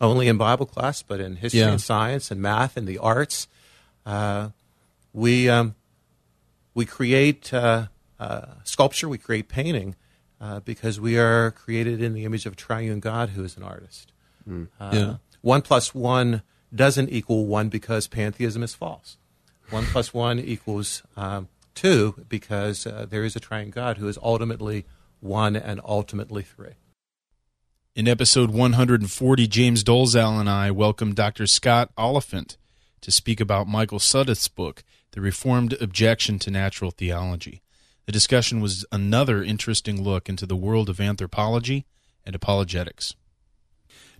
[0.00, 1.72] only in Bible class, but in history yeah.
[1.72, 3.48] and science and math and the arts.
[4.06, 4.48] Uh,
[5.12, 5.74] we, um,
[6.72, 7.88] we create uh,
[8.18, 9.94] uh, sculpture, we create painting
[10.64, 14.10] because we are created in the image of a triune God who is an artist.
[14.48, 14.68] Mm.
[14.90, 15.16] yeah.
[15.42, 16.40] One plus one
[16.74, 19.18] doesn't equal one because pantheism is false.
[19.68, 24.86] One plus one equals um, two because there is a triune God who is ultimately
[25.20, 26.74] one and ultimately three.
[27.96, 31.46] In episode 140, James Dolezal and I welcome Dr.
[31.46, 32.56] Scott Oliphint
[33.00, 37.62] to speak about Michael Sudduth's book, The Reformed Objection to Natural Theology.
[38.06, 41.86] The discussion was another interesting look into the world of anthropology
[42.24, 43.14] and apologetics.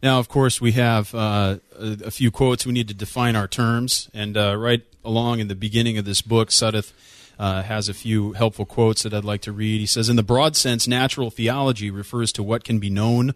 [0.02, 2.66] Now, of course, we have uh, a, few quotes.
[2.66, 4.08] We need to define our terms.
[4.14, 6.92] And uh, right along in the beginning of this book, Sudduth
[7.40, 9.80] uh, has a few helpful quotes that I'd like to read.
[9.80, 13.32] He says, In the broad sense, natural theology refers to what can be known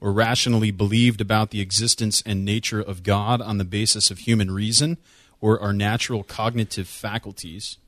[0.00, 4.52] or rationally believed about the existence and nature of God on the basis of human
[4.52, 4.96] reason
[5.40, 7.78] or our natural cognitive faculties.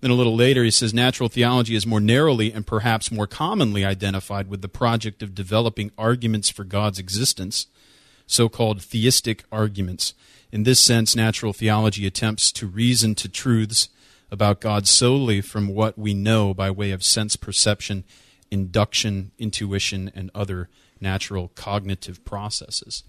[0.00, 3.84] Then a little later, he says natural theology is more narrowly and perhaps more commonly
[3.84, 7.68] identified with the project of developing arguments for God's existence,
[8.26, 10.12] so called theistic arguments.
[10.50, 13.88] In this sense, natural theology attempts to reason to truths
[14.34, 18.04] about God solely from what we know by way of sense perception,
[18.50, 20.68] induction, intuition, and other
[21.00, 23.04] natural cognitive processes.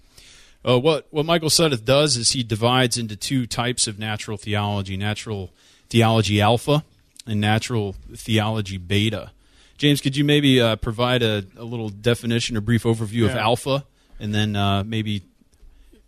[0.66, 4.96] Uh, what what Michael Sudduth does is he divides into two types of natural theology:
[4.96, 5.50] natural
[5.90, 6.84] theology alpha
[7.26, 9.32] and natural theology beta.
[9.78, 13.30] James, could you maybe uh, provide a, a, little definition or brief overview yeah.
[13.30, 13.84] of alpha,
[14.18, 15.22] and then uh, maybe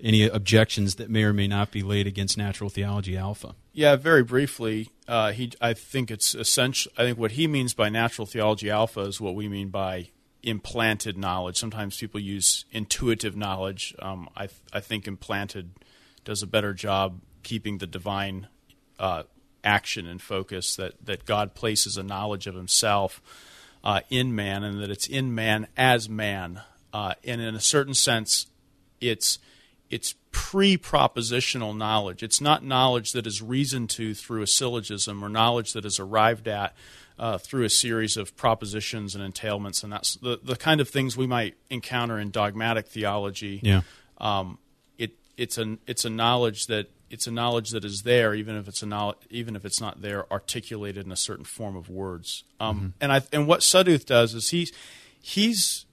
[0.01, 3.55] any objections that may or may not be laid against natural theology alpha?
[3.79, 4.89] Yeah, very briefly.
[5.07, 6.91] Uh, he, I think it's essential.
[6.99, 10.09] I think what he means by natural theology alpha is what we mean by
[10.43, 11.57] implanted knowledge.
[11.57, 13.95] Sometimes people use intuitive knowledge.
[14.01, 15.71] Um, I, I think implanted
[16.25, 18.49] does a better job keeping the divine
[18.99, 19.23] uh,
[19.63, 23.23] action and focus that, that God places a knowledge of himself
[23.85, 26.63] uh, in man and that it's in man as man.
[26.93, 28.49] Uh, and in a certain sense,
[29.01, 29.39] it's
[29.89, 32.23] it's pre-propositional knowledge.
[32.23, 36.47] It's not knowledge that is reasoned to through a syllogism or knowledge that is arrived
[36.47, 36.77] at
[37.19, 41.17] uh, through a series of propositions and entailments, and that's the the kind of things
[41.17, 43.59] we might encounter in dogmatic theology.
[43.65, 43.81] Yeah.
[44.19, 44.59] Um,
[44.97, 48.69] it it's a it's a knowledge that it's a knowledge that is there, even if
[48.69, 52.45] it's a knowledge, even if it's not there, articulated in a certain form of words.
[52.61, 52.87] Um, mm-hmm.
[53.01, 54.73] And I and what Sudduth does is he's
[55.21, 55.85] he's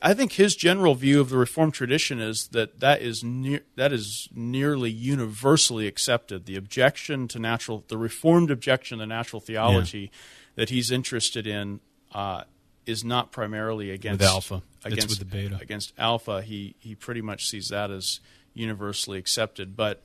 [0.00, 3.92] I think his general view of the Reformed tradition is that that is near, that
[3.92, 6.46] is nearly universally accepted.
[6.46, 10.18] The objection to natural, the Reformed objection to natural theology yeah.
[10.56, 11.80] that he's interested in
[12.12, 12.44] uh,
[12.86, 14.62] is not primarily against with alpha.
[14.84, 15.58] Against it's with the beta.
[15.60, 18.20] Against alpha, he he pretty much sees that as
[18.54, 19.76] universally accepted.
[19.76, 20.02] But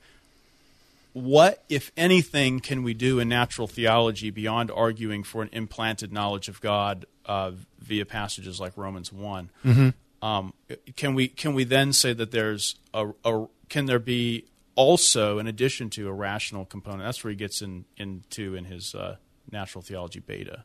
[1.12, 6.48] what, if anything, can we do in natural theology beyond arguing for an implanted knowledge
[6.48, 9.50] of God uh, via passages like Romans one?
[9.64, 9.88] Mm-hmm.
[10.26, 10.52] Um,
[10.96, 15.46] can we can we then say that there's a, a, can there be also in
[15.46, 17.04] addition to a rational component?
[17.04, 19.16] That's where he gets in into in his uh,
[19.50, 20.64] natural theology beta.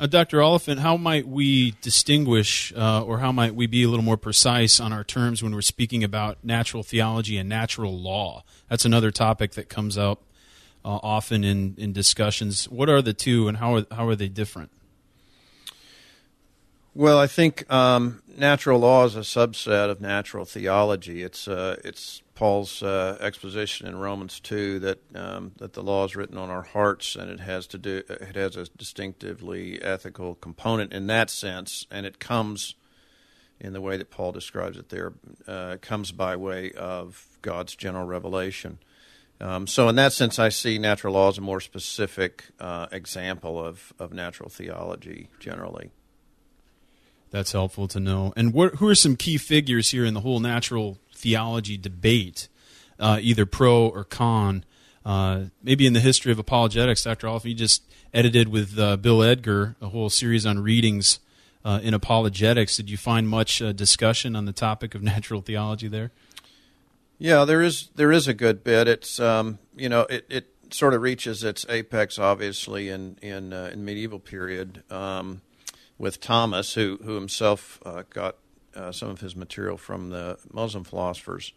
[0.00, 0.38] Uh, Dr.
[0.38, 4.78] Oliphint, how might we distinguish uh, or how might we be a little more precise
[4.78, 8.44] on our terms when we're speaking about natural theology and natural law?
[8.68, 10.22] That's another topic that comes up
[10.84, 12.68] uh, often in, in discussions.
[12.68, 14.70] What are the two and how are, how are they different?
[16.94, 21.22] Well, I think um, natural law is a subset of natural theology.
[21.22, 26.14] It's uh, it's Paul's uh, exposition in Romans two that um, that the law is
[26.14, 30.92] written on our hearts, and it has to do it has a distinctively ethical component
[30.92, 32.76] in that sense, and it comes
[33.58, 35.14] in the way that Paul describes it there
[35.48, 38.78] uh, comes by way of God's general revelation.
[39.40, 43.58] Um, so, in that sense, I see natural law as a more specific uh, example
[43.58, 45.90] of, of natural theology generally.
[47.30, 48.32] That's helpful to know.
[48.36, 52.48] And what, who are some key figures here in the whole natural theology debate,
[52.98, 54.64] uh, either pro or con?
[55.04, 57.26] Uh, maybe in the history of apologetics, Dr.
[57.26, 61.20] Oliphint, you just edited with uh, Bill Edgar a whole series on readings
[61.64, 62.76] uh, in apologetics.
[62.76, 66.10] Did you find much uh, discussion on the topic of natural theology there?
[67.18, 68.86] Yeah, there is there is a good bit.
[68.86, 73.70] It's um, you know it, it sort of reaches its apex obviously in in uh,
[73.72, 74.84] in medieval period.
[74.90, 75.42] Um,
[75.98, 78.36] with Thomas, who who himself uh, got
[78.74, 81.52] uh, some of his material from the Muslim philosophers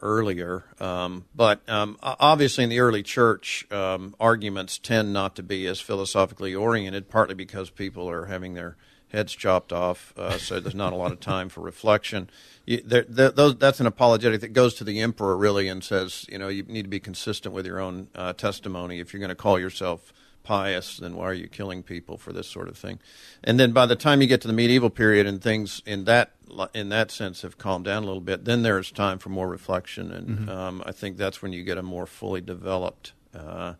[0.00, 0.64] earlier.
[0.80, 5.80] Um, but um, obviously, in the early church, um, arguments tend not to be as
[5.80, 8.76] philosophically oriented, partly because people are having their
[9.12, 12.30] heads chopped off, uh, so there's not a lot of time for reflection.
[12.64, 16.38] You, there, those, that's an apologetic that goes to the emperor really and says, you
[16.38, 19.34] know, you need to be consistent with your own uh, testimony if you're going to
[19.34, 22.98] call yourself pious, then why are you killing people for this sort of thing?
[23.42, 26.32] And then by the time you get to the medieval period and things in that
[26.74, 30.12] in that sense have calmed down a little bit, then there's time for more reflection,
[30.12, 30.48] and mm-hmm.
[30.50, 33.74] um, I think that's when you get a more fully developed uh,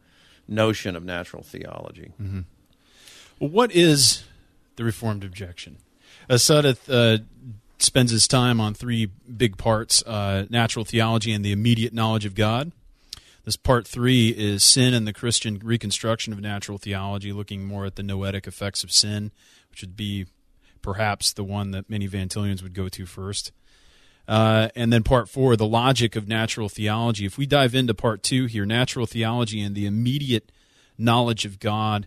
[0.48, 2.12] notion of natural theology.
[2.20, 2.40] Mm-hmm.
[3.38, 4.25] Well, what is
[4.77, 5.77] the Reformed objection?
[6.31, 7.22] Sudduth uh,
[7.79, 12.35] spends his time on three big parts: uh, natural theology and the immediate knowledge of
[12.35, 12.72] God
[13.45, 17.97] this part three is sin and the Christian reconstruction of natural theology, looking more at
[17.97, 19.33] the noetic effects of sin,
[19.71, 20.27] which would be
[20.81, 23.53] perhaps the one that many Van Tillians would go to first.
[24.29, 27.27] Uh, and then part four, the logic of natural theology.
[27.27, 30.53] If we dive into part two here, natural theology and the immediate
[30.97, 32.07] knowledge of God,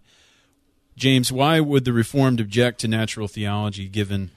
[0.95, 4.31] James, why would the Reformed object to natural theology given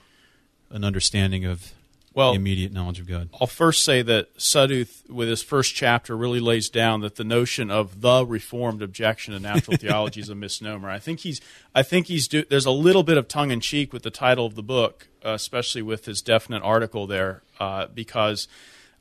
[0.71, 1.73] an understanding of
[2.19, 3.31] well, the immediate knowledge of God.
[3.41, 7.71] I'll first say that Sudduth, with his first chapter, really lays down that the notion
[7.71, 10.91] of the reformed objection to natural theology is a misnomer.
[10.91, 11.41] I think he's,
[11.77, 14.45] I think he's, do, there's a little bit of tongue in cheek with the title
[14.47, 18.49] of the book, uh, especially with his definite article there, uh, because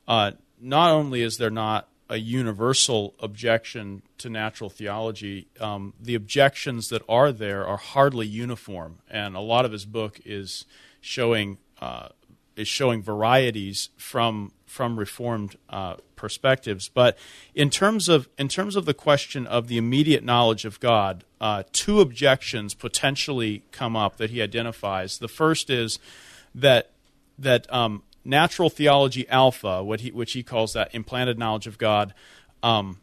[0.06, 6.88] uh, not only is there not a universal objection to natural theology, um, the objections
[6.90, 10.66] that are there are hardly uniform, and a lot of his book is
[11.00, 12.08] showing uh,
[12.58, 16.88] is showing varieties from from reformed uh, perspectives.
[16.88, 17.16] But
[17.54, 21.62] in terms of in terms of the question of the immediate knowledge of God, uh,
[21.72, 25.18] two objections potentially come up that he identifies.
[25.18, 25.98] The first is
[26.54, 26.90] that
[27.38, 32.12] that um, natural theology alpha, what he which he calls that implanted knowledge of God.
[32.62, 33.00] Um,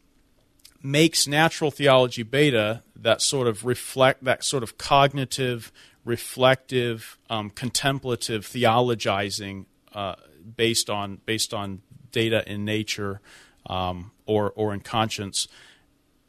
[0.84, 5.72] makes natural theology beta that sort of reflect that sort of cognitive
[6.06, 10.16] reflective, um, contemplative theologizing uh,
[10.56, 11.82] based on based on
[12.12, 13.20] data in nature
[13.68, 15.48] um, or or in conscience.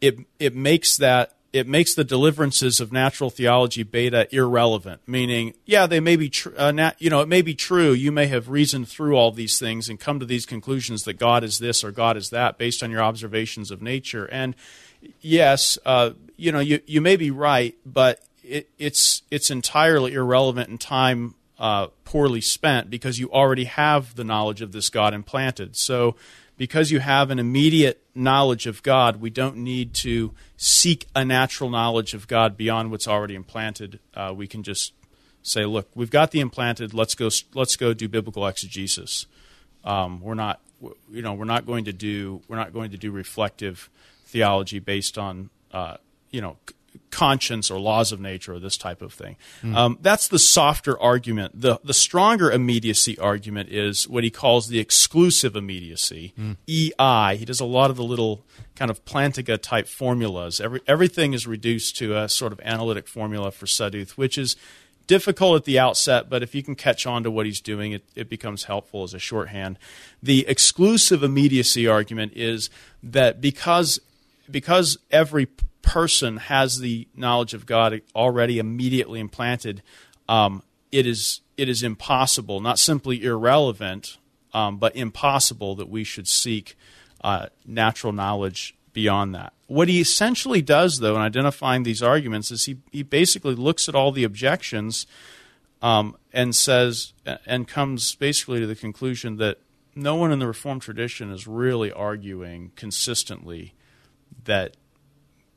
[0.01, 5.01] It it makes that it makes the deliverances of natural theology beta irrelevant.
[5.07, 7.93] Meaning, yeah, they may be tr- uh, nat- you know it may be true.
[7.93, 11.45] You may have reasoned through all these things and come to these conclusions that God
[11.45, 14.27] is this or God is that based on your observations of nature.
[14.27, 14.57] And
[15.20, 20.68] yes, uh, you know you you may be right, but it, it's it's entirely irrelevant
[20.68, 25.76] and time uh, poorly spent because you already have the knowledge of this God implanted.
[25.76, 26.16] So,
[26.57, 31.70] because you have an immediate knowledge of God, we don't need to seek a natural
[31.70, 33.99] knowledge of God beyond what's already implanted.
[34.14, 34.92] Uh, we can just
[35.42, 36.94] say, "Look, we've got the implanted.
[36.94, 37.28] Let's go.
[37.55, 39.26] Let's go do biblical exegesis."
[39.84, 40.61] Um, we're not,
[41.11, 43.88] you know, we're not going to do we're not going to do reflective
[44.24, 45.97] theology based on, uh,
[46.30, 46.57] you know,
[47.11, 49.36] conscience or laws of nature or this type of thing.
[49.62, 49.74] Mm.
[49.74, 51.61] Um, that's the softer argument.
[51.61, 56.57] The, the stronger immediacy argument is what he calls the exclusive immediacy, mm.
[56.68, 57.36] EI.
[57.36, 58.44] He does a lot of the little
[58.74, 60.61] kind of Plantinga type formulas.
[60.61, 64.57] Every, everything is reduced to a sort of analytic formula for Sudduth, which is
[65.07, 68.05] difficult at the outset, but if you can catch on to what he's doing, it,
[68.14, 69.78] it becomes helpful as a shorthand.
[70.22, 72.70] The exclusive immediacy argument is
[73.03, 74.01] that because
[74.51, 75.49] because every
[75.87, 79.82] person has the knowledge of God already immediately implanted,
[80.28, 80.62] um,
[80.93, 84.18] it is it is impossible, not simply irrelevant,
[84.53, 86.76] um, but impossible that we should seek
[87.24, 89.55] uh, natural knowledge beyond that.
[89.68, 93.95] What he essentially does, though, in identifying these arguments, is he, he basically looks at
[93.95, 95.07] all the objections
[95.80, 97.14] um, and says,
[97.47, 99.59] and comes basically to the conclusion that
[99.95, 103.74] no one in the Reformed tradition is really arguing consistently
[104.45, 104.76] that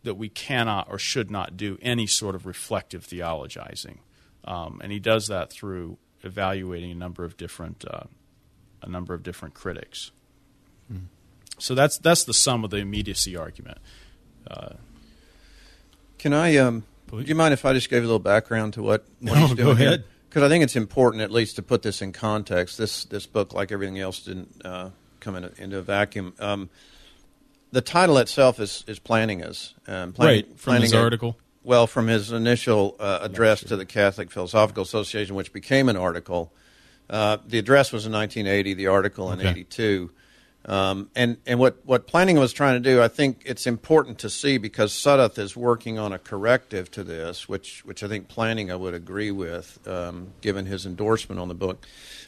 [0.04, 3.98] that we cannot or should not do any sort of reflective theologizing,
[4.46, 8.04] um, and he does that through evaluating a number of different uh,
[8.82, 10.12] a number of different critics.
[10.92, 11.06] Mm.
[11.58, 13.80] So that's that's the sum of the immediacy argument.
[14.50, 14.76] Uh,
[16.18, 16.58] Can I?
[16.58, 19.48] Um, do you mind if I just gave a little background to what, what no,
[19.48, 19.66] he's doing?
[19.66, 20.04] Go ahead.
[20.30, 22.78] Because I think it's important, at least, to put this in context.
[22.78, 24.90] This this book, like everything else, didn't uh,
[25.20, 26.34] come in a, into a vacuum.
[26.40, 26.70] Um,
[27.72, 29.74] the title itself is is Plantinga's.
[29.88, 31.38] Um, Plantinga, right from his a, article.
[31.64, 36.52] Well, from his initial uh, address to the Catholic Philosophical Association, which became an article.
[37.10, 38.76] Uh, the address was in 1980.
[38.76, 39.50] The article in okay.
[39.50, 40.12] 82.
[40.66, 44.30] Um, and and what, what Plantinga was trying to do, I think it's important to
[44.30, 48.72] see because Sudduth is working on a corrective to this, which which I think Plantinga
[48.72, 51.86] I would agree with, um, given his endorsement on the book.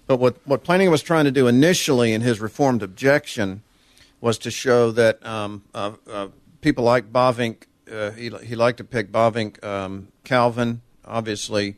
[0.07, 3.63] But what what Plantinga was trying to do initially in his reformed objection
[4.21, 6.27] was to show that um, uh, uh,
[6.61, 11.75] people like Bavinck, uh, he, he liked to pick Bavinck, um, Calvin, obviously,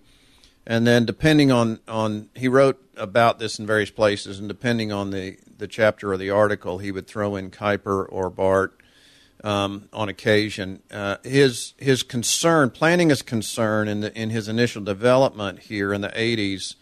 [0.68, 5.10] and then depending on, on he wrote about this in various places, and depending on
[5.10, 8.72] the, the chapter or the article, he would throw in Kuyper or Barth
[9.44, 10.82] um, on occasion.
[10.90, 16.02] Uh, his his concern, Plantinga his concern in the in his initial development here in
[16.02, 16.76] the '80s,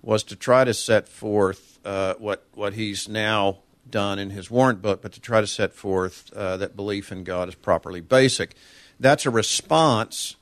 [0.00, 3.58] was to try to set forth uh, what what he's now
[3.90, 7.24] done in his warrant book, but to try to set forth uh, that belief in
[7.24, 8.54] God is properly basic.
[8.98, 10.36] That's a response,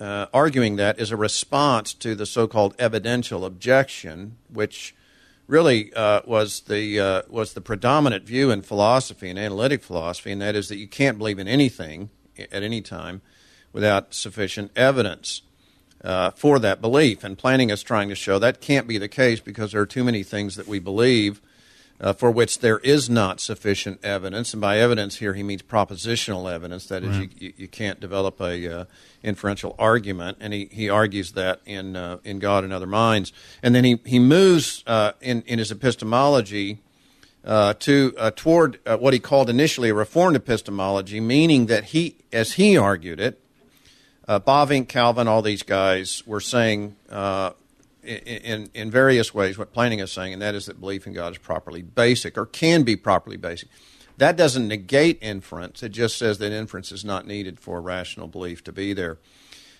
[0.00, 4.94] uh, arguing that is a response to the so called evidential objection, which
[5.46, 10.42] really uh, was, the, uh, was the predominant view in philosophy and analytic philosophy, and
[10.42, 13.22] that is that you can't believe in anything at any time
[13.72, 15.42] without sufficient evidence.
[16.04, 17.24] Uh, for that belief.
[17.24, 20.04] And Plantinga is trying to show that can't be the case because there are too
[20.04, 21.40] many things that we believe
[22.00, 24.52] uh, for which there is not sufficient evidence.
[24.52, 26.86] And by evidence here, he means propositional evidence.
[26.86, 27.30] That is, right.
[27.38, 28.84] you, you can't develop a uh,
[29.22, 30.38] inferential argument.
[30.40, 33.32] And he, he argues that in, uh, in God and Other Minds.
[33.62, 36.80] And then he, he moves uh, in, in his epistemology
[37.44, 42.54] uh, to uh, toward what he called initially a reformed epistemology, meaning that he, as
[42.54, 43.40] he argued it,
[44.26, 46.96] uh, Bavinck, Calvin, all these guys were saying
[48.06, 51.32] in, in various ways what Plantinga is saying, and that is that belief in God
[51.32, 53.68] is properly basic or can be properly basic.
[54.18, 55.82] That doesn't negate inference.
[55.82, 59.18] It just says that inference is not needed for rational belief to be there.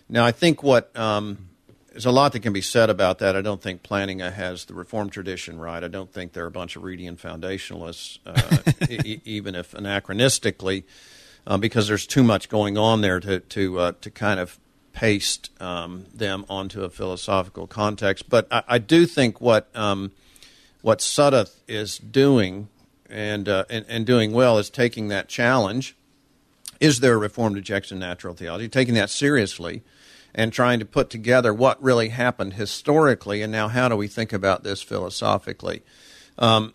[0.08, 1.48] Now, I think what um,
[1.96, 3.34] there's a lot that can be said about that.
[3.34, 5.82] I don't think Plantinga has the Reformed tradition right.
[5.82, 10.84] I don't think they're a bunch of Reidian foundationalists, uh, e- even if anachronistically,
[11.46, 14.60] uh, because there's too much going on there to to uh, to kind of
[14.96, 18.30] paste um, them onto a philosophical context.
[18.30, 20.12] But I, I do think what um,
[20.80, 22.68] what Sudduth is doing
[23.10, 25.96] and, uh, and, and doing well is taking that challenge.
[26.80, 28.68] Is there a reformed objection to natural theology?
[28.68, 29.82] Taking that seriously
[30.34, 34.32] and trying to put together what really happened historically, and now how do we think
[34.32, 35.82] about this philosophically?
[36.38, 36.72] Um,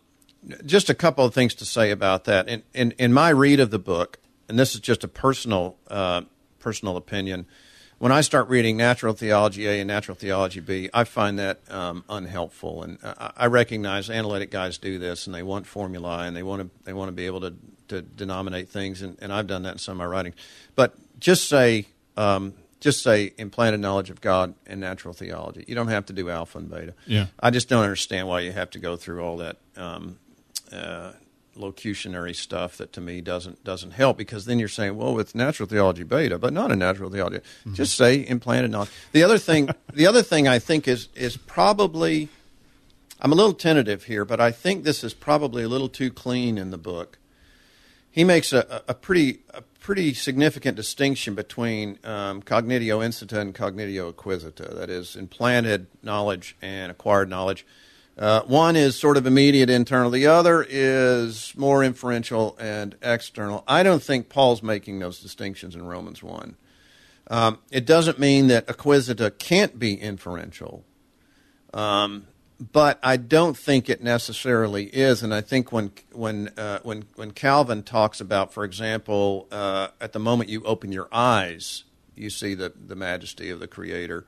[0.65, 2.47] just a couple of things to say about that.
[2.47, 6.21] In, in, in my read of the book, and this is just a personal uh,
[6.59, 7.45] personal opinion,
[8.01, 12.03] when I start reading Natural Theology A and Natural Theology B, I find that um,
[12.09, 12.81] unhelpful.
[12.81, 16.69] And I recognize analytic guys do this, and they want formulae, and they want to
[16.83, 17.53] they want to be able to,
[17.89, 20.33] to denominate things, and, and I've done that in some of my writing.
[20.75, 25.63] But just say um, just say implanted knowledge of God and natural theology.
[25.67, 26.95] You don't have to do alpha and beta.
[27.05, 27.27] Yeah.
[27.39, 30.17] I just don't understand why you have to go through all that um,
[30.71, 31.11] uh,
[31.57, 35.67] locutionary stuff that to me doesn't doesn't help because then you're saying, well, it's natural
[35.67, 37.37] theology beta, but not a natural theology.
[37.37, 37.73] Mm-hmm.
[37.73, 38.89] Just say implanted knowledge.
[39.11, 42.29] The other thing, the other thing I think is is probably,
[43.19, 46.57] I'm a little tentative here, but I think this is probably a little too clean
[46.57, 47.17] in the book.
[48.09, 54.13] He makes a, a pretty a pretty significant distinction between um, cognitio insita and cognitio
[54.13, 54.73] acquisita.
[54.75, 57.65] That is, implanted knowledge and acquired knowledge.
[58.17, 63.63] Uh, one is sort of immediate internal, the other is more inferential and external.
[63.67, 66.55] I don't think Paul's making those distinctions in Romans 1.
[67.31, 70.83] Um, it doesn't mean that acquisita can't be inferential,
[71.73, 72.27] um,
[72.59, 75.23] but I don't think it necessarily is.
[75.23, 80.11] And I think when when uh, when when Calvin talks about, for example, uh, at
[80.11, 81.85] the moment you open your eyes,
[82.15, 84.25] you see the the majesty of the Creator.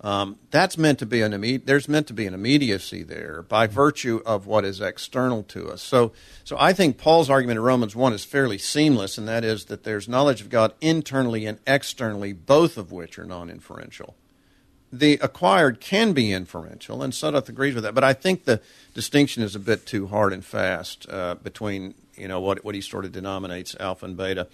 [0.00, 3.66] Um, that's meant to be an imme- there's meant to be an immediacy there by
[3.66, 5.82] virtue of what is external to us.
[5.82, 6.12] So,
[6.44, 9.82] so I think Paul's argument in Romans one is fairly seamless, and that is that
[9.82, 14.14] there's knowledge of God internally and externally, both of which are non-inferential.
[14.92, 17.94] The acquired can be inferential, and Sudduth agrees with that.
[17.94, 18.62] But I think the
[18.94, 22.80] distinction is a bit too hard and fast uh, between you know what what he
[22.80, 24.46] sort of denominates alpha and beta,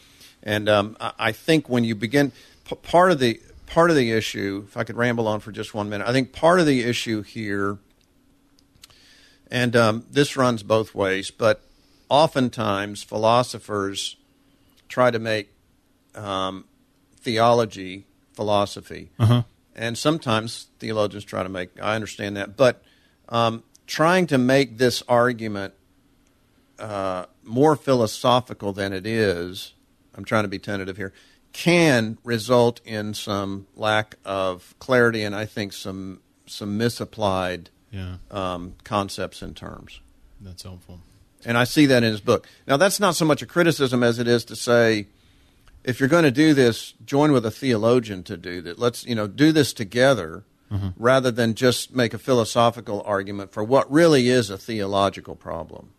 [0.42, 2.32] and um, I, I think when you begin
[2.68, 5.74] p- part of the part of the issue, if I could ramble on for just
[5.74, 7.78] one minute, I think part of the issue here,
[9.50, 11.62] and um, this runs both ways, but
[12.08, 14.16] oftentimes philosophers
[14.88, 15.50] try to make
[16.14, 16.64] um,
[17.16, 19.10] theology philosophy.
[19.18, 19.42] Uh-huh.
[19.74, 22.82] And sometimes theologians try to make, I understand that, but
[23.28, 25.74] um, trying to make this argument
[26.78, 29.74] uh, more philosophical than it is,
[30.14, 31.12] I'm trying to be tentative here,
[31.54, 38.16] can result in some lack of clarity and I think some some misapplied yeah.
[38.30, 40.00] um, concepts and terms.
[40.42, 41.00] That's helpful.
[41.46, 42.46] And I see that in his book.
[42.66, 45.06] Now, that's not so much a criticism as it is to say,
[45.84, 48.78] if you're going to do this, join with a theologian to do that.
[48.78, 50.44] Let's you know do this together.
[50.70, 50.88] Mm-hmm.
[50.96, 55.90] Rather than just make a philosophical argument for what really is a theological problem,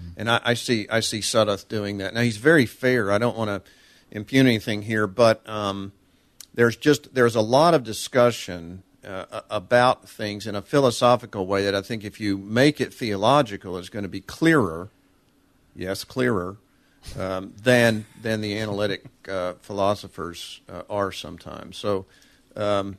[0.00, 0.10] mm-hmm.
[0.20, 2.14] and I, I see I see Sudduth doing that.
[2.14, 3.10] Now he's very fair.
[3.10, 3.70] I don't want to
[4.12, 5.92] impugn anything here, but um,
[6.54, 11.74] there's just there's a lot of discussion uh, about things in a philosophical way that
[11.74, 14.90] I think if you make it theological is going to be clearer,
[15.74, 16.58] yes, clearer
[17.18, 21.76] um, than than the analytic uh, philosophers uh, are sometimes.
[21.76, 22.06] So.
[22.54, 22.98] Um,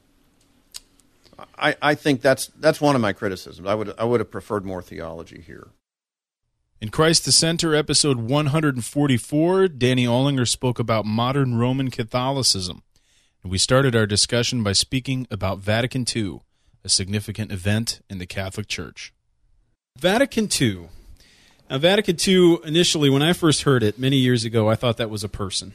[1.57, 3.68] I, I think that's that's one of my criticisms.
[3.68, 5.70] I would I would have preferred more theology here.
[6.84, 12.84] In Christ the Center, episode 144, Danny Olinger spoke about modern Roman Catholicism.
[13.41, 16.41] And we started our discussion by speaking about Vatican II,
[16.84, 19.13] a significant event in the Catholic Church.
[19.97, 20.89] Vatican II.
[21.69, 25.09] Now, Vatican II, initially, when I first heard it many years ago, I thought that
[25.09, 25.71] was a person.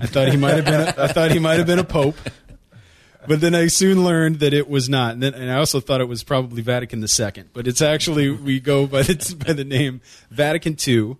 [0.00, 0.80] I thought he might have been.
[0.80, 2.14] A, I thought he might have been a pope.
[3.28, 6.00] But then I soon learned that it was not, and, then, and I also thought
[6.00, 7.44] it was probably Vatican II.
[7.52, 10.00] But it's actually we go by the, by the name
[10.30, 11.16] Vatican II.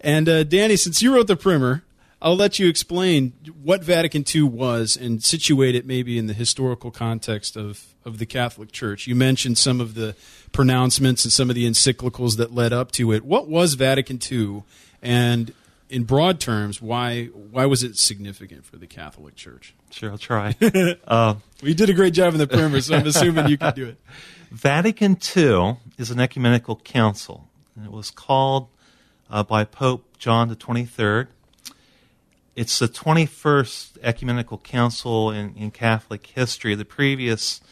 [0.00, 1.82] And uh, Danny, since you wrote the primer,
[2.22, 3.32] I'll let you explain
[3.62, 8.26] what Vatican II was and situate it maybe in the historical context of, of the
[8.26, 9.06] Catholic Church.
[9.06, 10.14] You mentioned some of the
[10.52, 13.24] pronouncements and some of the encyclicals that led up to it.
[13.24, 14.64] What was Vatican II,
[15.00, 15.54] and
[15.88, 19.74] in broad terms, why why was it significant for the Catholic Church?
[19.90, 20.54] Sure, I'll try.
[20.60, 23.86] well, you did a great job in the primer, so I'm assuming you can do
[23.86, 24.00] it.
[24.50, 28.68] Vatican II is an ecumenical council, and it was called
[29.30, 31.28] uh, by Pope John the 23rd
[32.60, 36.74] it's the 21st ecumenical council in, in Catholic history.
[36.74, 37.62] The previous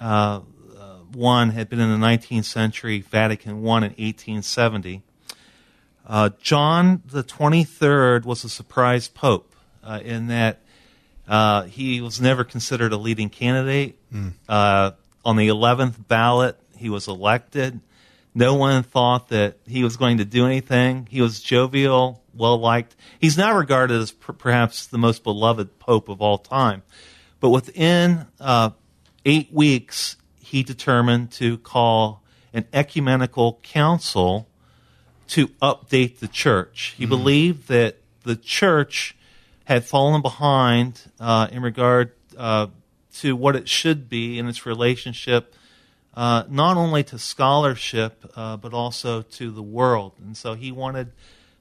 [0.00, 0.40] uh,
[0.76, 5.02] uh, one had been in the 19th century, Vatican I in 1870.
[6.04, 9.54] Uh, John the 23rd was a surprise pope
[9.84, 10.63] uh, in that
[11.28, 13.98] uh, he was never considered a leading candidate.
[14.12, 14.94] Mm.
[15.24, 17.80] on the 11th ballot, he was elected.
[18.34, 21.06] No one thought that he was going to do anything.
[21.08, 22.96] He was jovial, well liked.
[23.20, 26.82] He's now regarded as per- perhaps the most beloved pope of all time.
[27.38, 28.70] But within uh,
[29.24, 32.22] eight weeks, he determined to call
[32.52, 34.48] an ecumenical council
[35.28, 36.94] to update the church.
[36.96, 37.10] He mm.
[37.10, 39.16] believed that the church
[39.64, 42.68] had fallen behind uh, in regard uh,
[43.14, 45.54] to what it should be in its relationship
[46.16, 50.12] uh, not only to scholarship, uh, but also to the world.
[50.24, 51.10] And so he wanted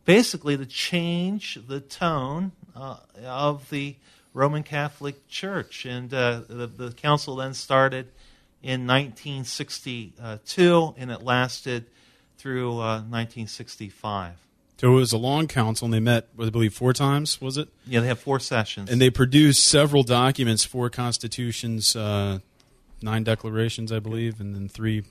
[0.05, 3.95] basically to change the tone uh, of the
[4.33, 5.85] Roman Catholic Church.
[5.85, 8.09] And uh, the, the, council then started
[8.61, 11.85] in 1962 and it lasted
[12.37, 14.35] through 1965.
[14.77, 17.39] So it was a long council, and they met, I believe, four times.
[17.39, 17.69] Was it?
[17.85, 22.39] Yeah, they had four sessions, and they produced several documents, four constitutions, uh,
[23.01, 25.03] nine declarations, I believe, and then three.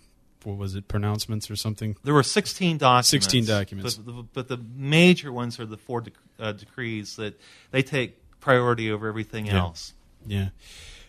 [0.45, 0.89] What was it?
[0.89, 1.97] Pronouncements or something?
[2.03, 3.09] There were sixteen documents.
[3.09, 3.95] Sixteen documents.
[3.95, 7.41] But the, but the major ones are the four dec- uh, decrees that
[7.71, 9.59] they take priority over everything yeah.
[9.59, 9.93] else.
[10.27, 10.49] Yeah.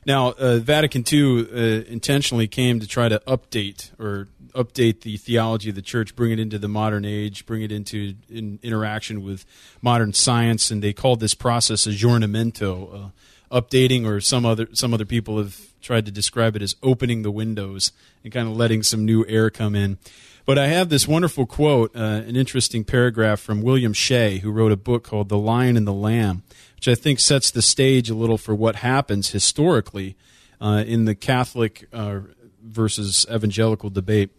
[0.06, 5.70] Now, uh, Vatican II uh, intentionally came to try to update or update the theology
[5.70, 9.46] of the church, bring it into the modern age, bring it into in interaction with
[9.82, 13.12] modern science, and they called this process aggiornamento,
[13.52, 17.24] uh, updating, or some other some other people have tried to describe it as opening
[17.24, 17.92] the windows
[18.24, 19.98] and kind of letting some new air come in.
[20.46, 24.74] But I have this wonderful quote, uh, an interesting paragraph from William Shea, who wrote
[24.74, 26.44] a book called The Lion and the Lamb,
[26.84, 30.18] which I think sets the stage a little for what happens historically
[30.60, 32.20] uh, in the Catholic uh,
[32.62, 34.32] versus evangelical debate.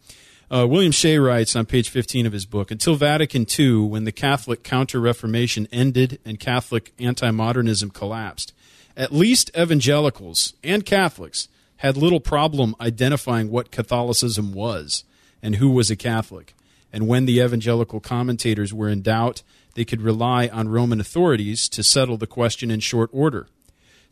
[0.50, 4.12] Uh, William Shea writes on page 15 of his book Until Vatican II, when the
[4.12, 8.52] Catholic Counter Reformation ended and Catholic anti modernism collapsed,
[8.94, 15.04] at least evangelicals and Catholics had little problem identifying what Catholicism was
[15.42, 16.52] and who was a Catholic.
[16.92, 19.42] And when the evangelical commentators were in doubt,
[19.74, 23.48] they could rely on Roman authorities to settle the question in short order.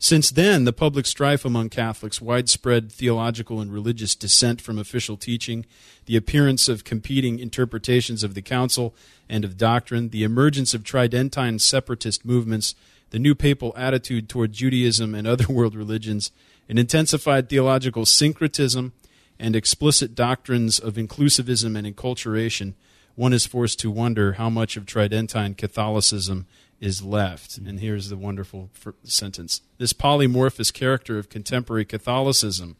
[0.03, 5.65] Since then, the public strife among Catholics, widespread theological and religious dissent from official teaching,
[6.07, 8.93] the appearance of competing interpretations of the Council
[9.29, 12.75] and of doctrine, the emergence of Tridentine separatist movements,
[13.11, 16.31] the new papal attitude toward Judaism and other world religions,
[16.67, 18.91] an intensified theological syncretism,
[19.39, 22.73] and explicit doctrines of inclusivism and enculturation,
[23.15, 26.47] one is forced to wonder how much of Tridentine Catholicism
[26.79, 27.57] is left.
[27.57, 28.69] And here's the wonderful
[29.03, 32.75] sentence This polymorphous character of contemporary Catholicism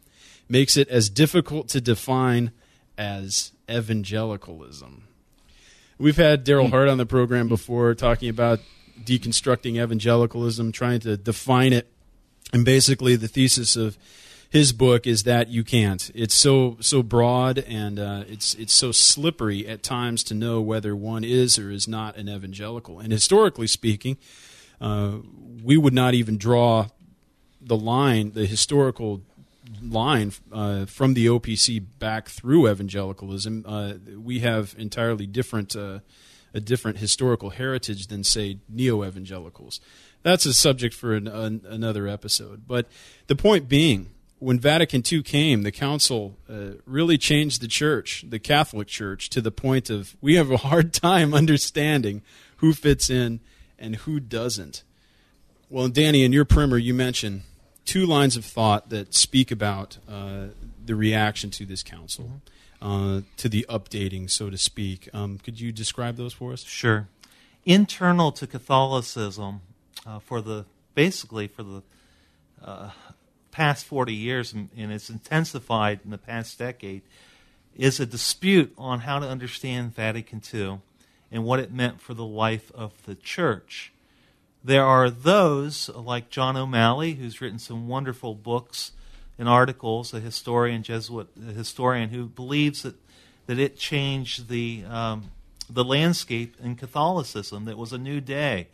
[0.50, 2.52] makes it as difficult to define
[2.98, 5.08] as evangelicalism.
[5.98, 8.60] We've had Darryl Hart on the program before talking about
[9.02, 11.88] deconstructing evangelicalism, trying to define it.
[12.52, 13.98] And basically, the thesis of
[14.54, 16.12] his book is that you can't.
[16.14, 20.96] It's so so broad and uh, it's it's so slippery at times to know whether
[20.96, 23.00] one is or is not an evangelical.
[23.00, 24.16] And historically speaking,
[24.80, 25.18] uh,
[25.64, 26.90] we would not even draw
[27.60, 29.24] the line, the historical
[29.82, 33.66] line uh, from the OPC back through evangelicalism.
[33.68, 36.02] Uh, we have entirely different uh,
[36.54, 39.82] a different historical heritage than, say, neo evangelicals.
[40.22, 42.68] That's a subject for an, an, another episode.
[42.68, 42.88] But
[43.26, 44.12] the point being,
[44.44, 49.42] when Vatican II came, the council uh, really changed the church, the Catholic Church, to
[49.42, 52.22] the point of we have a hard time understanding
[52.58, 53.40] who fits in
[53.80, 54.84] and who doesn't.
[55.70, 57.44] Well, Danny, in your primer, you mentioned
[57.86, 60.48] two lines of thought that speak about uh,
[60.86, 62.26] the reaction to this council.
[62.26, 62.50] Mm-hmm
[62.84, 65.10] uh, to the updating, so to speak.
[65.14, 66.64] Um, could you describe those for us?
[66.64, 67.08] Sure.
[67.66, 69.62] Internal to Catholicism,
[70.06, 71.82] uh, for the basically for the
[72.62, 72.90] uh,
[73.54, 77.04] past 40 years, and, it's intensified in the past decade,
[77.76, 80.80] is a dispute on how to understand Vatican II
[81.32, 83.94] and what it meant for the life of the church.
[84.64, 88.92] There are those like John O'Malley, who's written some wonderful books
[89.38, 92.96] and articles, a historian, Jesuit a historian, who believes that,
[93.46, 95.32] that it changed the, um,
[95.70, 98.70] the landscape in Catholicism, that was a new day,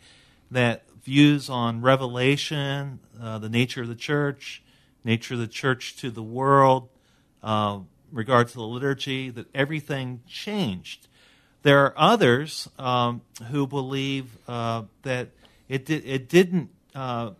[0.50, 4.62] that views on revelation, uh, the nature of the church,
[5.04, 6.88] nature of the church to the world,
[7.42, 7.80] uh,
[8.12, 11.06] regard to the liturgy, that everything changed.
[11.62, 15.28] There are others um, who believe uh, that
[15.68, 17.30] it did, it didn't uh,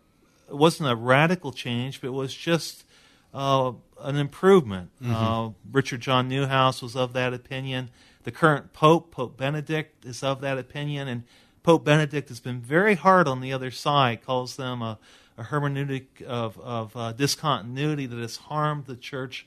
[0.48, 2.84] it wasn't a radical change, but it was just
[3.32, 4.90] uh, an improvement.
[5.02, 5.14] Mm-hmm.
[5.14, 7.90] Uh, Richard John Neuhaus was of that opinion.
[8.24, 11.22] The current Pope, Pope Benedict, is of that opinion, and
[11.62, 14.98] Pope Benedict has been very hard on the other side, calls them a,
[15.40, 19.46] a hermeneutic of, of uh, discontinuity that has harmed the church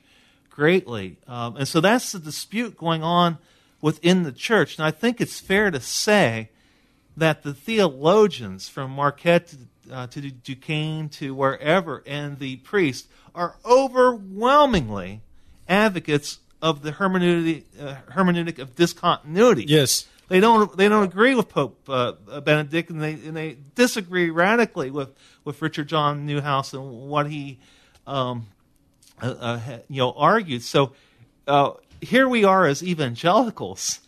[0.50, 1.18] greatly.
[1.28, 3.38] Um, and so that's the dispute going on
[3.80, 4.78] within the church.
[4.78, 6.50] And I think it's fair to say
[7.16, 9.58] that the theologians from Marquette to,
[9.94, 15.22] uh, to Duquesne to wherever and the priests are overwhelmingly
[15.70, 19.66] advocates of the hermeneutic, uh, hermeneutic of discontinuity.
[19.68, 20.08] Yes.
[20.30, 20.76] They don't.
[20.76, 25.10] They don't agree with Pope uh, Benedict, and they and they disagree radically with,
[25.44, 27.60] with Richard John Neuhaus and what he,
[28.08, 28.48] um,
[29.22, 29.60] uh, uh,
[29.90, 30.64] you know, argued.
[30.64, 30.94] So
[31.48, 31.72] uh,
[32.02, 34.00] here we are as evangelicals,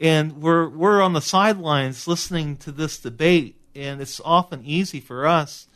[0.00, 5.26] and we're we're on the sidelines listening to this debate, and it's often easy for
[5.26, 5.68] us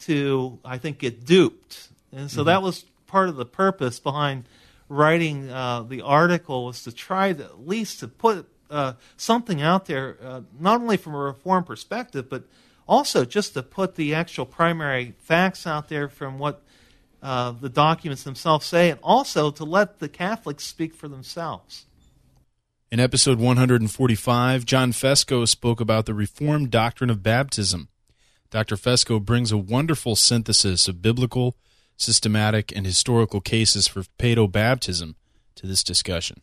[0.00, 1.88] to, I think, get duped.
[2.12, 2.46] And so Mm-hmm.
[2.46, 4.44] that was part of the purpose behind
[4.88, 9.86] writing uh, the article was to try to at least to put uh, something out
[9.86, 12.44] there, uh, not only from a reform perspective, but
[12.86, 16.62] also just to put the actual primary facts out there from what
[17.22, 21.86] uh, the documents themselves say, and also to let the Catholics speak for themselves.
[22.90, 27.88] In episode 145, John Fesko spoke about the Reformed doctrine of baptism.
[28.50, 28.76] Dr.
[28.76, 31.54] Fesko brings a wonderful synthesis of biblical,
[31.98, 35.16] systematic, and historical cases for paedo baptism
[35.56, 36.40] to this discussion.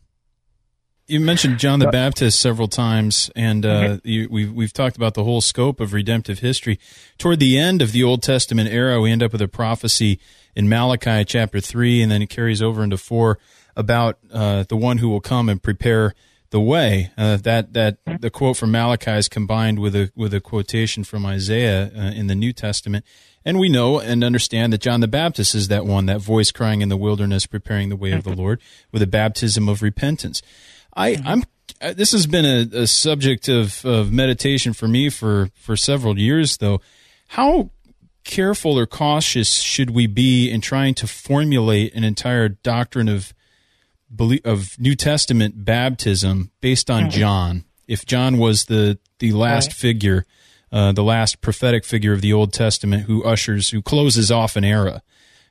[1.08, 5.22] You mentioned John the Baptist several times, and uh, you, we've we've talked about the
[5.22, 6.80] whole scope of redemptive history.
[7.16, 10.18] Toward the end of the Old Testament era, we end up with a prophecy
[10.56, 13.38] in Malachi chapter three, and then it carries over into four
[13.76, 16.12] about uh, the one who will come and prepare
[16.50, 17.12] the way.
[17.16, 21.24] Uh, that that the quote from Malachi is combined with a with a quotation from
[21.24, 23.04] Isaiah uh, in the New Testament,
[23.44, 26.80] and we know and understand that John the Baptist is that one, that voice crying
[26.80, 30.42] in the wilderness, preparing the way of the Lord, with a baptism of repentance.
[30.96, 31.42] I, I'm.
[31.80, 36.18] uh, This has been a, a subject of, of meditation for me for, for several
[36.18, 36.80] years, though.
[37.28, 37.70] How
[38.24, 43.32] careful or cautious should we be in trying to formulate an entire doctrine of
[44.44, 47.64] of New Testament baptism based on John?
[47.88, 49.74] If John was the the last Right.
[49.74, 50.26] figure,
[50.72, 54.64] uh, the last prophetic figure of the Old Testament, who ushers, who closes off an
[54.64, 55.02] era,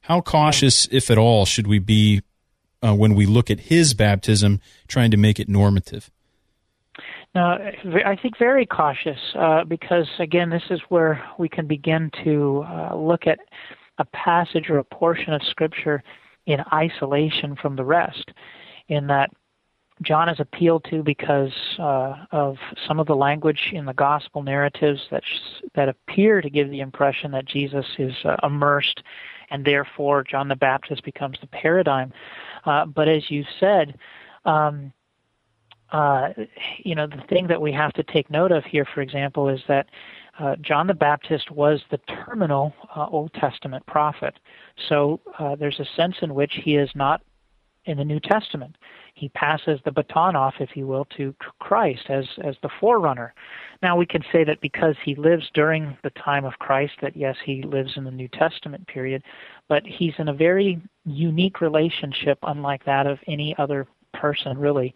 [0.01, 2.21] how cautious, if at all, should we be
[2.85, 6.11] uh, when we look at his baptism, trying to make it normative?
[7.33, 7.57] Now,
[8.05, 12.95] I think very cautious uh, because, again, this is where we can begin to uh,
[12.95, 13.39] look at
[13.97, 16.01] a passage or a portion of Scripture
[16.45, 18.31] in isolation from the rest,
[18.87, 19.31] in that
[20.01, 22.57] John is appealed to because uh, of
[22.87, 26.81] some of the language in the gospel narratives that sh- that appear to give the
[26.81, 29.01] impression that Jesus is uh, immersed,
[29.49, 32.13] and therefore John the Baptist becomes the paradigm.
[32.65, 33.97] Uh, but as you said,
[34.45, 34.91] um,
[35.91, 36.29] uh,
[36.77, 39.61] you know, the thing that we have to take note of here, for example, is
[39.67, 39.87] that
[40.39, 44.37] uh, John the Baptist was the terminal uh, Old Testament prophet.
[44.89, 47.21] So uh, there's a sense in which he is not
[47.85, 48.75] in the New Testament.
[49.13, 53.33] He passes the baton off, if you will, to Christ as as the forerunner.
[53.81, 57.35] Now we can say that because he lives during the time of Christ, that yes,
[57.45, 59.23] he lives in the New Testament period,
[59.67, 64.93] but he's in a very unique relationship, unlike that of any other person, really,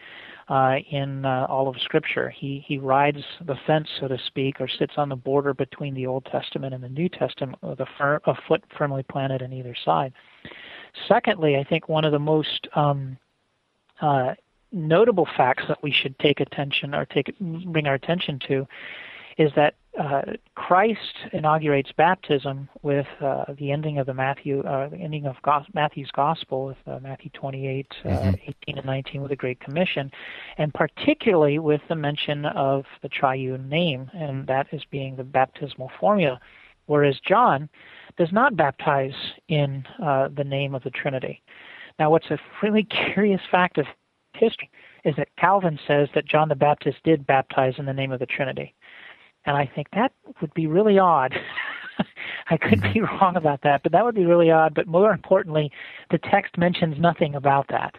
[0.48, 2.30] uh, in uh, all of Scripture.
[2.30, 6.08] He he rides the fence, so to speak, or sits on the border between the
[6.08, 9.76] Old Testament and the New Testament, with a, fir- a foot firmly planted on either
[9.86, 10.14] side.
[11.08, 13.18] Secondly, I think one of the most um,
[14.02, 14.34] uh,
[14.72, 18.68] notable facts that we should take attention or take bring our attention to
[19.38, 20.22] is that uh,
[20.56, 25.66] Christ inaugurates baptism with uh, the ending of the Matthew, uh, the ending of Gos-
[25.74, 28.40] Matthew's Gospel with uh, Matthew 28, uh, Mhm.
[28.48, 30.12] 18 and 19 with the Great Commission,
[30.58, 35.90] and particularly with the mention of the triune name, and that is being the baptismal
[36.00, 36.40] formula.
[36.86, 37.70] Whereas John
[38.18, 39.16] does not baptize
[39.48, 41.42] in uh, the name of the Trinity.
[41.98, 43.86] Now, what's a really curious fact of
[44.40, 44.70] history
[45.06, 48.26] is that Calvin says that John the Baptist did baptize in the name of the
[48.26, 48.74] Trinity.
[49.46, 50.12] And I think that
[50.42, 51.34] would be really odd.
[52.50, 53.16] I could be mm-hmm.
[53.18, 54.74] wrong about that, but that would be really odd.
[54.74, 55.72] But more importantly,
[56.12, 57.96] the text mentions nothing about that.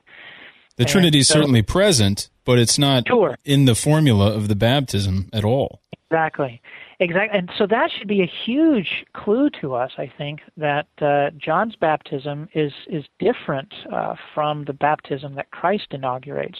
[0.76, 3.36] The Trinity is so, certainly present, but it's not sure.
[3.44, 5.79] in the formula of the baptism at all.
[6.10, 6.60] Exactly.
[6.98, 7.38] Exactly.
[7.38, 11.76] And so that should be a huge clue to us, I think, that uh, John's
[11.76, 16.58] baptism is, is different uh, from the baptism that Christ inaugurates.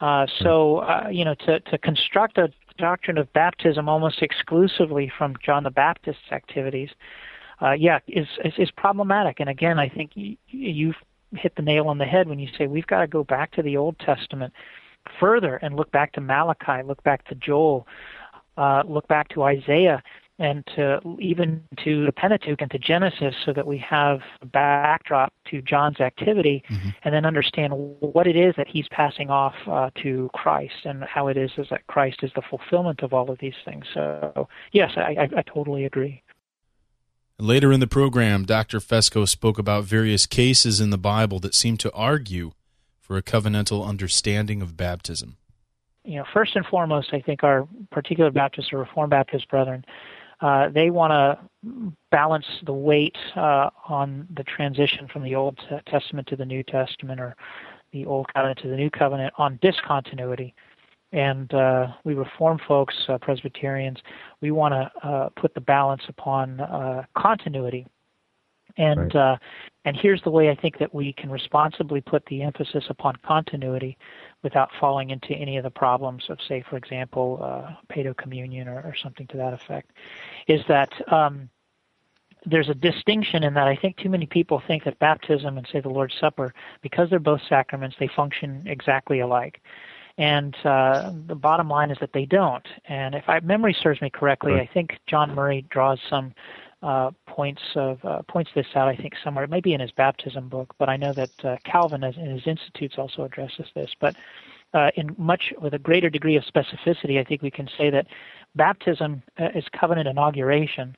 [0.00, 5.34] Uh, so, uh, you know, to, to construct a doctrine of baptism almost exclusively from
[5.44, 6.90] John the Baptist's activities,
[7.60, 9.40] uh, yeah, is, is, is problematic.
[9.40, 10.96] And again, I think you, you've
[11.32, 13.62] hit the nail on the head when you say we've got to go back to
[13.62, 14.52] the Old Testament
[15.18, 17.86] further and look back to Malachi, look back to Joel,
[18.56, 20.02] uh, look back to Isaiah
[20.38, 25.32] and to even to the Pentateuch and to Genesis so that we have a backdrop
[25.50, 26.88] to John's activity mm-hmm.
[27.04, 31.28] and then understand what it is that he's passing off uh, to Christ and how
[31.28, 33.84] it is, is that Christ is the fulfillment of all of these things.
[33.92, 36.22] So, yes, I, I, I totally agree.
[37.38, 38.78] Later in the program, Dr.
[38.78, 42.52] Fesko spoke about various cases in the Bible that seem to argue
[43.00, 45.36] for a covenantal understanding of baptism
[46.04, 49.84] you know, first and foremost, I think our particular Baptist or Reformed Baptist brethren,
[50.40, 56.26] uh, they want to balance the weight uh, on the transition from the Old Testament
[56.28, 57.36] to the New Testament or
[57.92, 60.54] the Old Covenant to the New Covenant on discontinuity.
[61.12, 63.98] And uh, we Reformed folks, uh, Presbyterians,
[64.40, 67.86] we want to uh, put the balance upon uh, continuity.
[68.76, 69.38] And right.
[69.84, 73.98] and here's the way I think that we can responsibly put the emphasis upon continuity
[74.42, 78.80] without falling into any of the problems of, say, for example, uh, pedo communion or,
[78.80, 79.90] or, something to that effect,
[80.48, 81.48] is that um,
[82.44, 85.80] there's a distinction in that I think too many people think that baptism and, say,
[85.80, 89.60] the Lord's Supper, because they're both sacraments, they function exactly alike.
[90.18, 92.66] And uh, the bottom line is that they don't.
[92.86, 94.68] And if I, memory serves me correctly, right.
[94.68, 96.61] I think John Murray draws some uh,
[97.26, 98.88] points of uh, points this out.
[98.88, 101.56] I think somewhere it may be in his baptism book, but I know that uh,
[101.64, 103.90] Calvin, in his institutes, also addresses this.
[104.00, 104.16] But
[104.74, 108.06] uh, in much with a greater degree of specificity, I think we can say that
[108.56, 110.96] baptism uh, is covenant inauguration,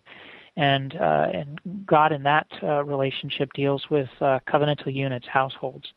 [0.56, 5.92] and uh, and God in that relationship deals with covenantal units, households.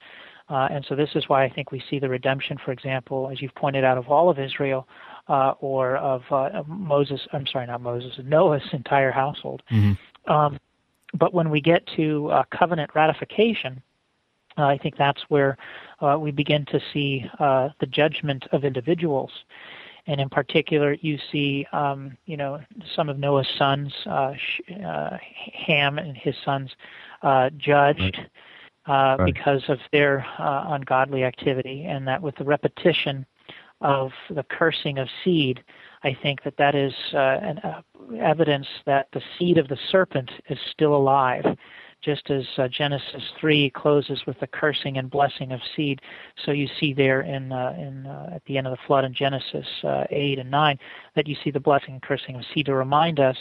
[0.49, 3.55] and so this is why I think we see the redemption, for example, as you've
[3.55, 4.87] pointed out, of all of Israel
[5.27, 7.21] uh, or of uh, Moses.
[7.33, 9.61] I'm sorry, not Moses, Noah's entire household.
[9.71, 10.31] Mm-hmm.
[10.31, 10.59] Um,
[11.13, 13.81] but when we get to uh, covenant ratification,
[14.57, 15.57] uh, I think that's where
[16.01, 19.31] uh, we begin to see uh, the judgment of individuals.
[20.07, 22.61] And in particular, you see, um, you know,
[22.95, 26.71] some of Noah's sons, Ham and his sons,
[27.57, 28.17] judged
[28.87, 29.17] right.
[29.25, 33.25] because of their ungodly activity, and that with the repetition
[33.81, 35.63] of the cursing of seed,
[36.03, 37.81] I think that that is uh, an, uh,
[38.19, 41.45] evidence that the seed of the serpent is still alive.
[42.01, 45.99] Just as uh, Genesis 3 closes with the cursing and blessing of seed,
[46.45, 49.13] so you see there in, uh, in uh, at the end of the flood in
[49.13, 50.77] Genesis uh, 8 and 9
[51.15, 53.37] that you see the blessing and cursing of seed to remind us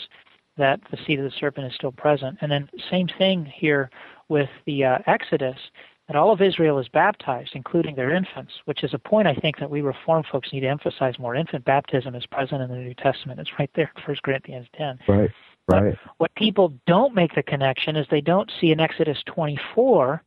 [0.56, 2.38] that the seed of the serpent is still present.
[2.40, 3.90] And then same thing here
[4.30, 5.58] with the Exodus
[6.06, 9.58] that all of Israel is baptized, including their infants, which is a point I think
[9.58, 11.34] that we Reform folks need to emphasize more.
[11.34, 13.40] Infant baptism is present in the New Testament.
[13.40, 14.98] It's right there in 1 Corinthians 10.
[15.08, 15.30] Right,
[15.68, 15.94] right.
[16.04, 20.22] But what people don't make the connection is they don't see in Exodus 24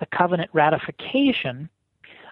[0.00, 1.68] the covenant ratification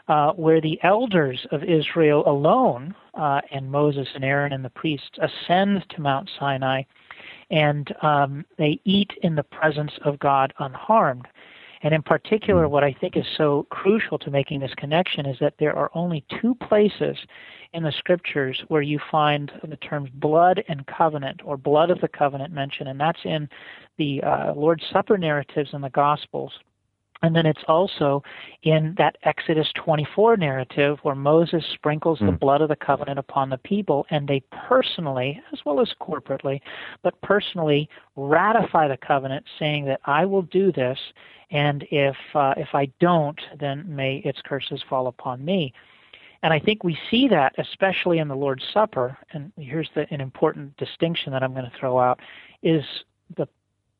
[0.09, 5.19] uh, where the elders of Israel alone, uh, and Moses and Aaron and the priests,
[5.21, 6.83] ascend to Mount Sinai
[7.53, 11.29] and um, they eat in the presence of God unharmed.
[11.83, 15.55] And in particular, what I think is so crucial to making this connection is that
[15.59, 17.17] there are only two places
[17.73, 22.09] in the scriptures where you find the terms blood and covenant or blood of the
[22.09, 23.49] covenant mentioned, and that's in
[23.99, 26.53] the uh, Lord's Supper narratives in the Gospels.
[27.23, 28.23] And then it's also
[28.65, 32.27] in that Exodus 24 narrative where Moses sprinkles mm.
[32.27, 32.39] the hmm.
[32.39, 36.61] blood of the covenant upon the people, and they personally, as well as corporately,
[37.03, 40.99] but personally ratify the covenant, saying that I will do this,
[41.53, 45.73] and if uh, if I don't, then may its curses fall upon me.
[46.43, 49.17] And I think we see that especially in the Lord's Supper.
[49.33, 52.19] And here's the, an important distinction that I'm going to throw out:
[52.65, 52.85] is
[53.37, 53.47] the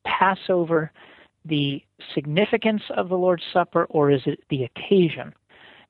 [0.05, 0.91] Passover
[1.45, 1.83] the
[2.13, 5.33] significance of the Lord's Supper, or is it the occasion?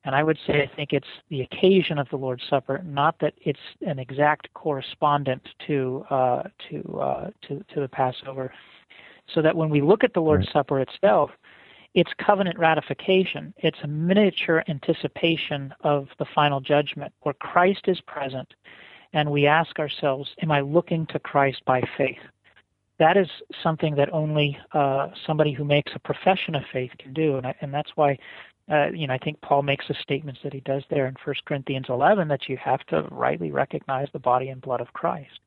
[0.05, 3.33] And I would say I think it's the occasion of the Lord's Supper, not that
[3.41, 8.53] it's an exact correspondent to uh, to, uh, to to the Passover.
[9.33, 10.53] So that when we look at the Lord's right.
[10.53, 11.31] Supper itself,
[11.93, 13.53] it's covenant ratification.
[13.57, 18.53] It's a miniature anticipation of the final judgment where Christ is present
[19.13, 22.17] and we ask ourselves, Am I looking to Christ by faith?
[23.03, 23.27] That is
[23.61, 27.35] something that only uh, somebody who makes a profession of faith can do.
[27.35, 28.17] And, I, and that's why
[28.71, 31.35] uh, you know, I think Paul makes the statements that he does there in 1
[31.43, 35.41] Corinthians 11 that you have to rightly recognize the body and blood of Christ.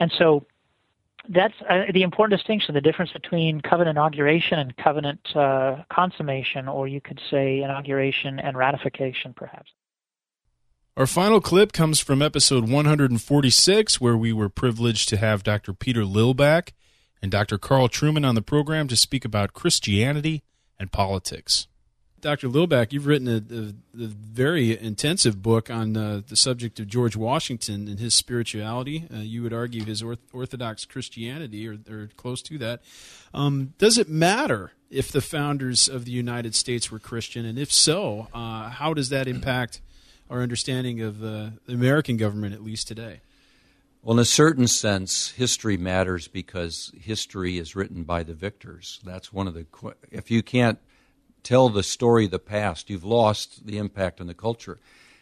[0.00, 0.44] And so
[1.30, 6.86] that's uh, the important distinction the difference between covenant inauguration and covenant uh, consummation, or
[6.86, 9.70] you could say inauguration and ratification, perhaps.
[10.96, 15.74] Our final clip comes from episode 146, where we were privileged to have Dr.
[15.74, 16.70] Peter Lillback
[17.20, 17.58] and Dr.
[17.58, 20.42] Carl Trueman on the program to speak about Christianity
[20.80, 21.66] and politics.
[22.22, 22.48] Dr.
[22.48, 27.14] Lillback, you've written a, a, a very intensive book on uh, the subject of George
[27.14, 29.06] Washington and his spirituality.
[29.12, 32.80] Uh, you would argue his orth- Orthodox Christianity, or, or, close to that.
[33.34, 37.44] Um, does it matter if the founders of the United States were Christian?
[37.44, 39.82] And if so, uh, how does that impact
[40.30, 43.20] our understanding of uh, the American government, at least today?
[44.02, 49.00] Well, in a certain sense, history matters because history is written by the victors.
[49.04, 49.66] That's one of the.
[50.10, 50.78] If you can't
[51.42, 54.78] tell the story of the past, you've lost the impact on the culture.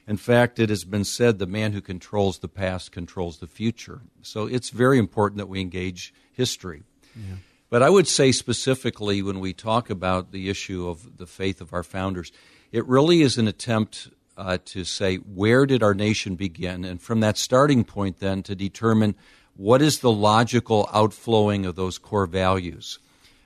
[0.06, 4.02] In fact, it has been said the man who controls the past controls the future.
[4.20, 6.82] So it's very important that we engage history.
[7.16, 7.36] Yeah.
[7.70, 11.72] But I would say specifically when we talk about the issue of the faith of
[11.72, 12.32] our founders,
[12.70, 17.20] it really is an attempt uh, to say where did our nation begin, and from
[17.20, 19.14] that starting point, then to determine
[19.56, 22.98] what is the logical outflowing of those core values.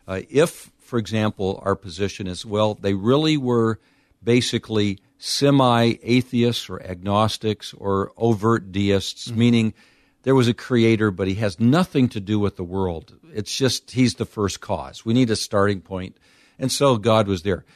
[0.07, 3.79] Uh, if for example, our position is well, they really were
[4.25, 9.39] basically semi atheists or agnostics or overt deists, mm-hmm.
[9.39, 9.75] meaning
[10.23, 13.15] there was a creator, but he has nothing to do with the world.
[13.35, 15.05] It's just he's the first cause.
[15.05, 16.17] We need a starting point.
[16.59, 17.67] And so God was there.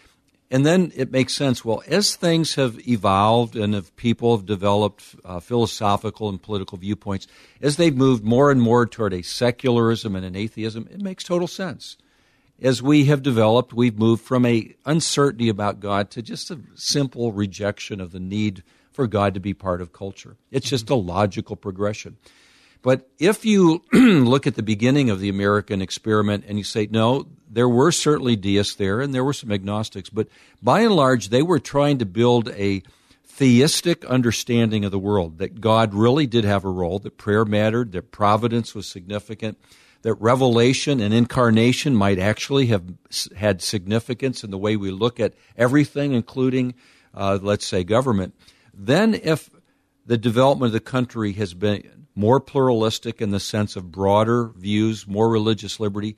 [0.53, 1.65] And then it makes sense.
[1.65, 7.27] Well, as things have evolved and if people have developed uh, philosophical and political viewpoints,
[7.61, 11.49] as they've moved more and more toward a secularism and an atheism, it makes total
[11.49, 11.97] sense
[12.63, 17.33] as we have developed, we've moved from a uncertainty about God to just a simple
[17.33, 20.37] rejection of the need for God to be part of culture.
[20.51, 22.17] It's just a logical progression.
[22.83, 27.27] But if you look at the beginning of the American experiment and you say, no,
[27.53, 30.29] there were certainly deists there and there were some agnostics, but
[30.63, 32.83] by and large, they were trying to build a
[33.25, 37.93] theistic understanding of the world, that God really did have a role, that prayer mattered,
[37.93, 39.59] that providence was significant,
[40.03, 42.85] that revelation and incarnation might actually have
[43.37, 46.75] had significance in the way we look at everything, including,
[47.15, 48.35] uh, let's say, government,
[48.75, 49.51] then if
[50.05, 55.07] the development of the country has been more pluralistic in the sense of broader views,
[55.07, 56.17] more religious liberty,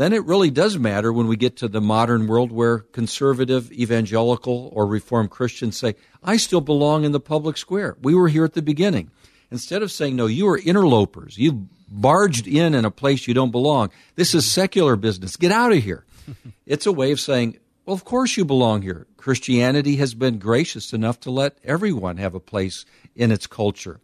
[0.00, 4.70] then it really does matter when we get to the modern world where conservative, evangelical,
[4.72, 7.96] or reformed Christians say, I still belong in the public square.
[8.00, 9.10] We were here at the beginning.
[9.50, 11.36] Instead of saying, no, you are interlopers.
[11.36, 13.90] You've barged in in a place you don't belong.
[14.14, 15.36] This is secular business.
[15.36, 16.04] Get out of here.
[16.66, 19.06] it's a way of saying, well, of course you belong here.
[19.16, 22.86] Christianity has been gracious enough to let everyone have a place
[23.16, 24.00] in its culture.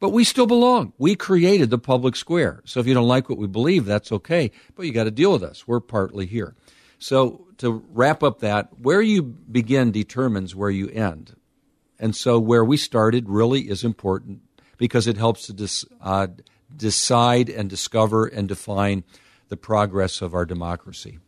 [0.00, 0.92] But we still belong.
[0.98, 2.62] We created the public square.
[2.64, 4.52] So if you don't like what we believe, that's okay.
[4.76, 5.66] But you got to deal with us.
[5.66, 6.54] We're partly here.
[6.98, 11.34] So to wrap up that, where you begin determines where you end.
[11.98, 14.42] And so where we started really is important
[14.76, 16.28] because it helps to dis, uh,
[16.74, 19.02] decide and discover and define
[19.48, 21.18] the progress of our democracy.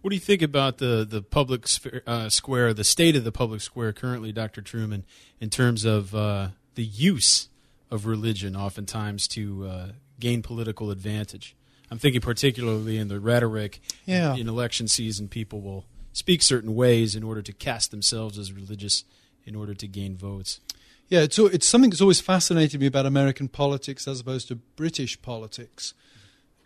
[0.00, 1.66] What do you think about the the public
[2.06, 4.60] uh, square, the state of the public square currently, Dr.
[4.60, 5.04] Trueman,
[5.40, 7.48] in terms of uh, the use
[7.90, 9.86] of religion, oftentimes to uh,
[10.18, 11.56] gain political advantage?
[11.90, 13.80] I'm thinking particularly in the rhetoric.
[14.04, 14.34] Yeah.
[14.34, 19.04] In election season, people will speak certain ways in order to cast themselves as religious,
[19.44, 20.60] in order to gain votes.
[21.08, 25.20] Yeah, it's, it's something that's always fascinated me about American politics as opposed to British
[25.20, 25.92] politics.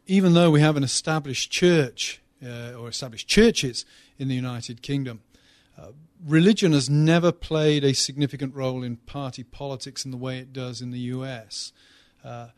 [0.07, 3.85] Even though we have an established church uh, or established churches
[4.19, 5.21] in the United Kingdom,
[5.77, 5.89] uh,
[6.27, 10.81] religion has never played a significant role in party politics in the way it does
[10.81, 11.73] in the US.
[12.25, 12.49] Uh,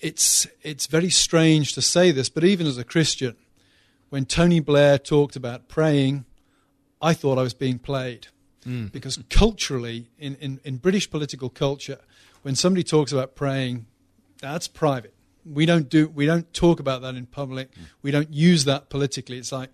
[0.00, 3.36] it's, it's very strange to say this, but even as a Christian,
[4.10, 6.24] when Tony Blair talked about praying,
[7.00, 8.28] I thought I was being played.
[8.66, 8.90] Mm.
[8.90, 11.98] Because culturally, in, in, in British political culture,
[12.42, 13.86] when somebody talks about praying,
[14.40, 15.14] that's private.
[15.44, 17.70] We don't do we don't talk about that in public.
[17.72, 17.84] Mm.
[18.02, 19.38] We don't use that politically.
[19.38, 19.70] It's like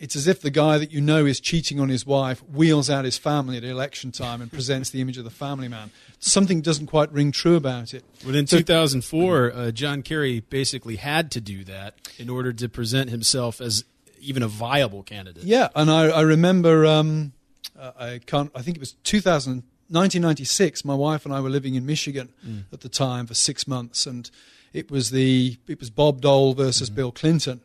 [0.00, 3.04] it's as if the guy that you know is cheating on his wife wheels out
[3.04, 5.90] his family at election time and presents the image of the family man.
[6.20, 8.04] Something doesn't quite ring true about it.
[8.24, 13.10] But in 2004, uh, John Kerry basically had to do that in order to present
[13.10, 13.84] himself as
[14.20, 15.44] even a viable candidate.
[15.44, 17.32] Yeah, and I, I remember, um,
[17.78, 19.52] I can't, I think it was 2000,
[19.90, 20.84] 1996.
[20.84, 22.64] My wife and I were living in Michigan mm.
[22.72, 24.30] at the time for six months, and
[24.72, 26.96] it was the it was Bob Dole versus mm-hmm.
[26.96, 27.60] Bill Clinton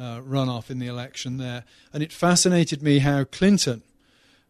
[0.00, 1.64] uh, runoff in the election there.
[1.92, 3.82] And it fascinated me how Clinton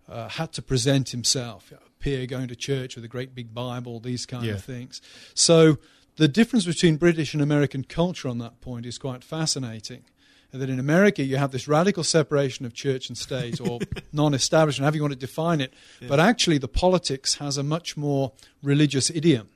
[0.08, 4.00] uh, had to present himself, know, appear going to church with a great big Bible,
[4.00, 4.52] these kind yeah.
[4.52, 5.02] of things.
[5.34, 5.78] So
[6.16, 10.04] the difference between British and American culture on that point is quite fascinating.
[10.52, 13.78] That in America you have this radical separation of church and state, or
[14.12, 15.72] non-establishment, however you want to define it.
[16.00, 16.08] Yeah.
[16.08, 19.48] But actually, the politics has a much more religious idiom.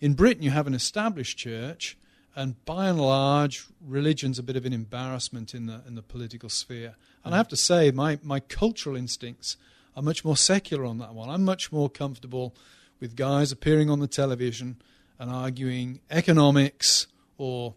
[0.00, 1.96] In Britain, you have an established church,
[2.36, 6.48] and by and large, religion's a bit of an embarrassment in the in the political
[6.48, 6.94] sphere.
[7.24, 9.56] And I have to say, my my cultural instincts
[9.96, 11.28] are much more secular on that one.
[11.28, 12.54] I'm much more comfortable
[13.00, 14.76] with guys appearing on the television
[15.18, 17.06] and arguing economics
[17.36, 17.74] or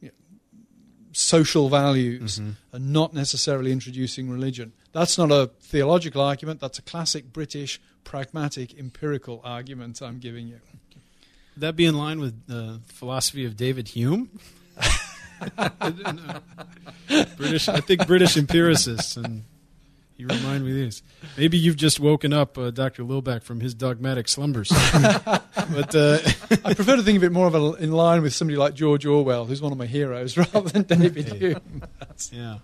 [0.00, 0.14] you know,
[1.12, 2.50] social values mm-hmm.
[2.72, 4.72] and not necessarily introducing religion.
[4.92, 6.60] That's not a theological argument.
[6.60, 10.60] That's a classic British pragmatic empirical argument I'm giving you
[11.60, 14.28] that be in line with the philosophy of David Hume?
[17.36, 19.44] British, I think British empiricists, and
[20.16, 21.02] you remind me of these.
[21.36, 23.02] Maybe you've just woken up uh, Dr.
[23.04, 24.68] Lillback from his dogmatic slumbers.
[24.94, 26.18] but uh,
[26.64, 29.04] I prefer to think of it more of a, in line with somebody like George
[29.04, 31.82] Orwell, who's one of my heroes, rather than David Hume.
[32.32, 32.58] yeah.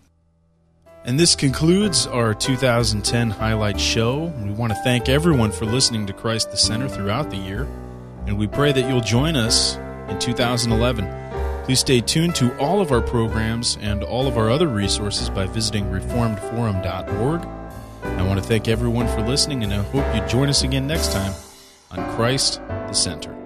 [1.05, 4.27] And this concludes our 2010 highlight show.
[4.45, 7.67] We want to thank everyone for listening to Christ the Center throughout the year
[8.27, 9.77] and we pray that you'll join us
[10.09, 11.65] in 2011.
[11.65, 15.47] Please stay tuned to all of our programs and all of our other resources by
[15.47, 17.47] visiting reformedforum.org.
[18.03, 21.13] I want to thank everyone for listening, and I hope you join us again next
[21.13, 21.33] time
[21.91, 23.40] on Christ the Center.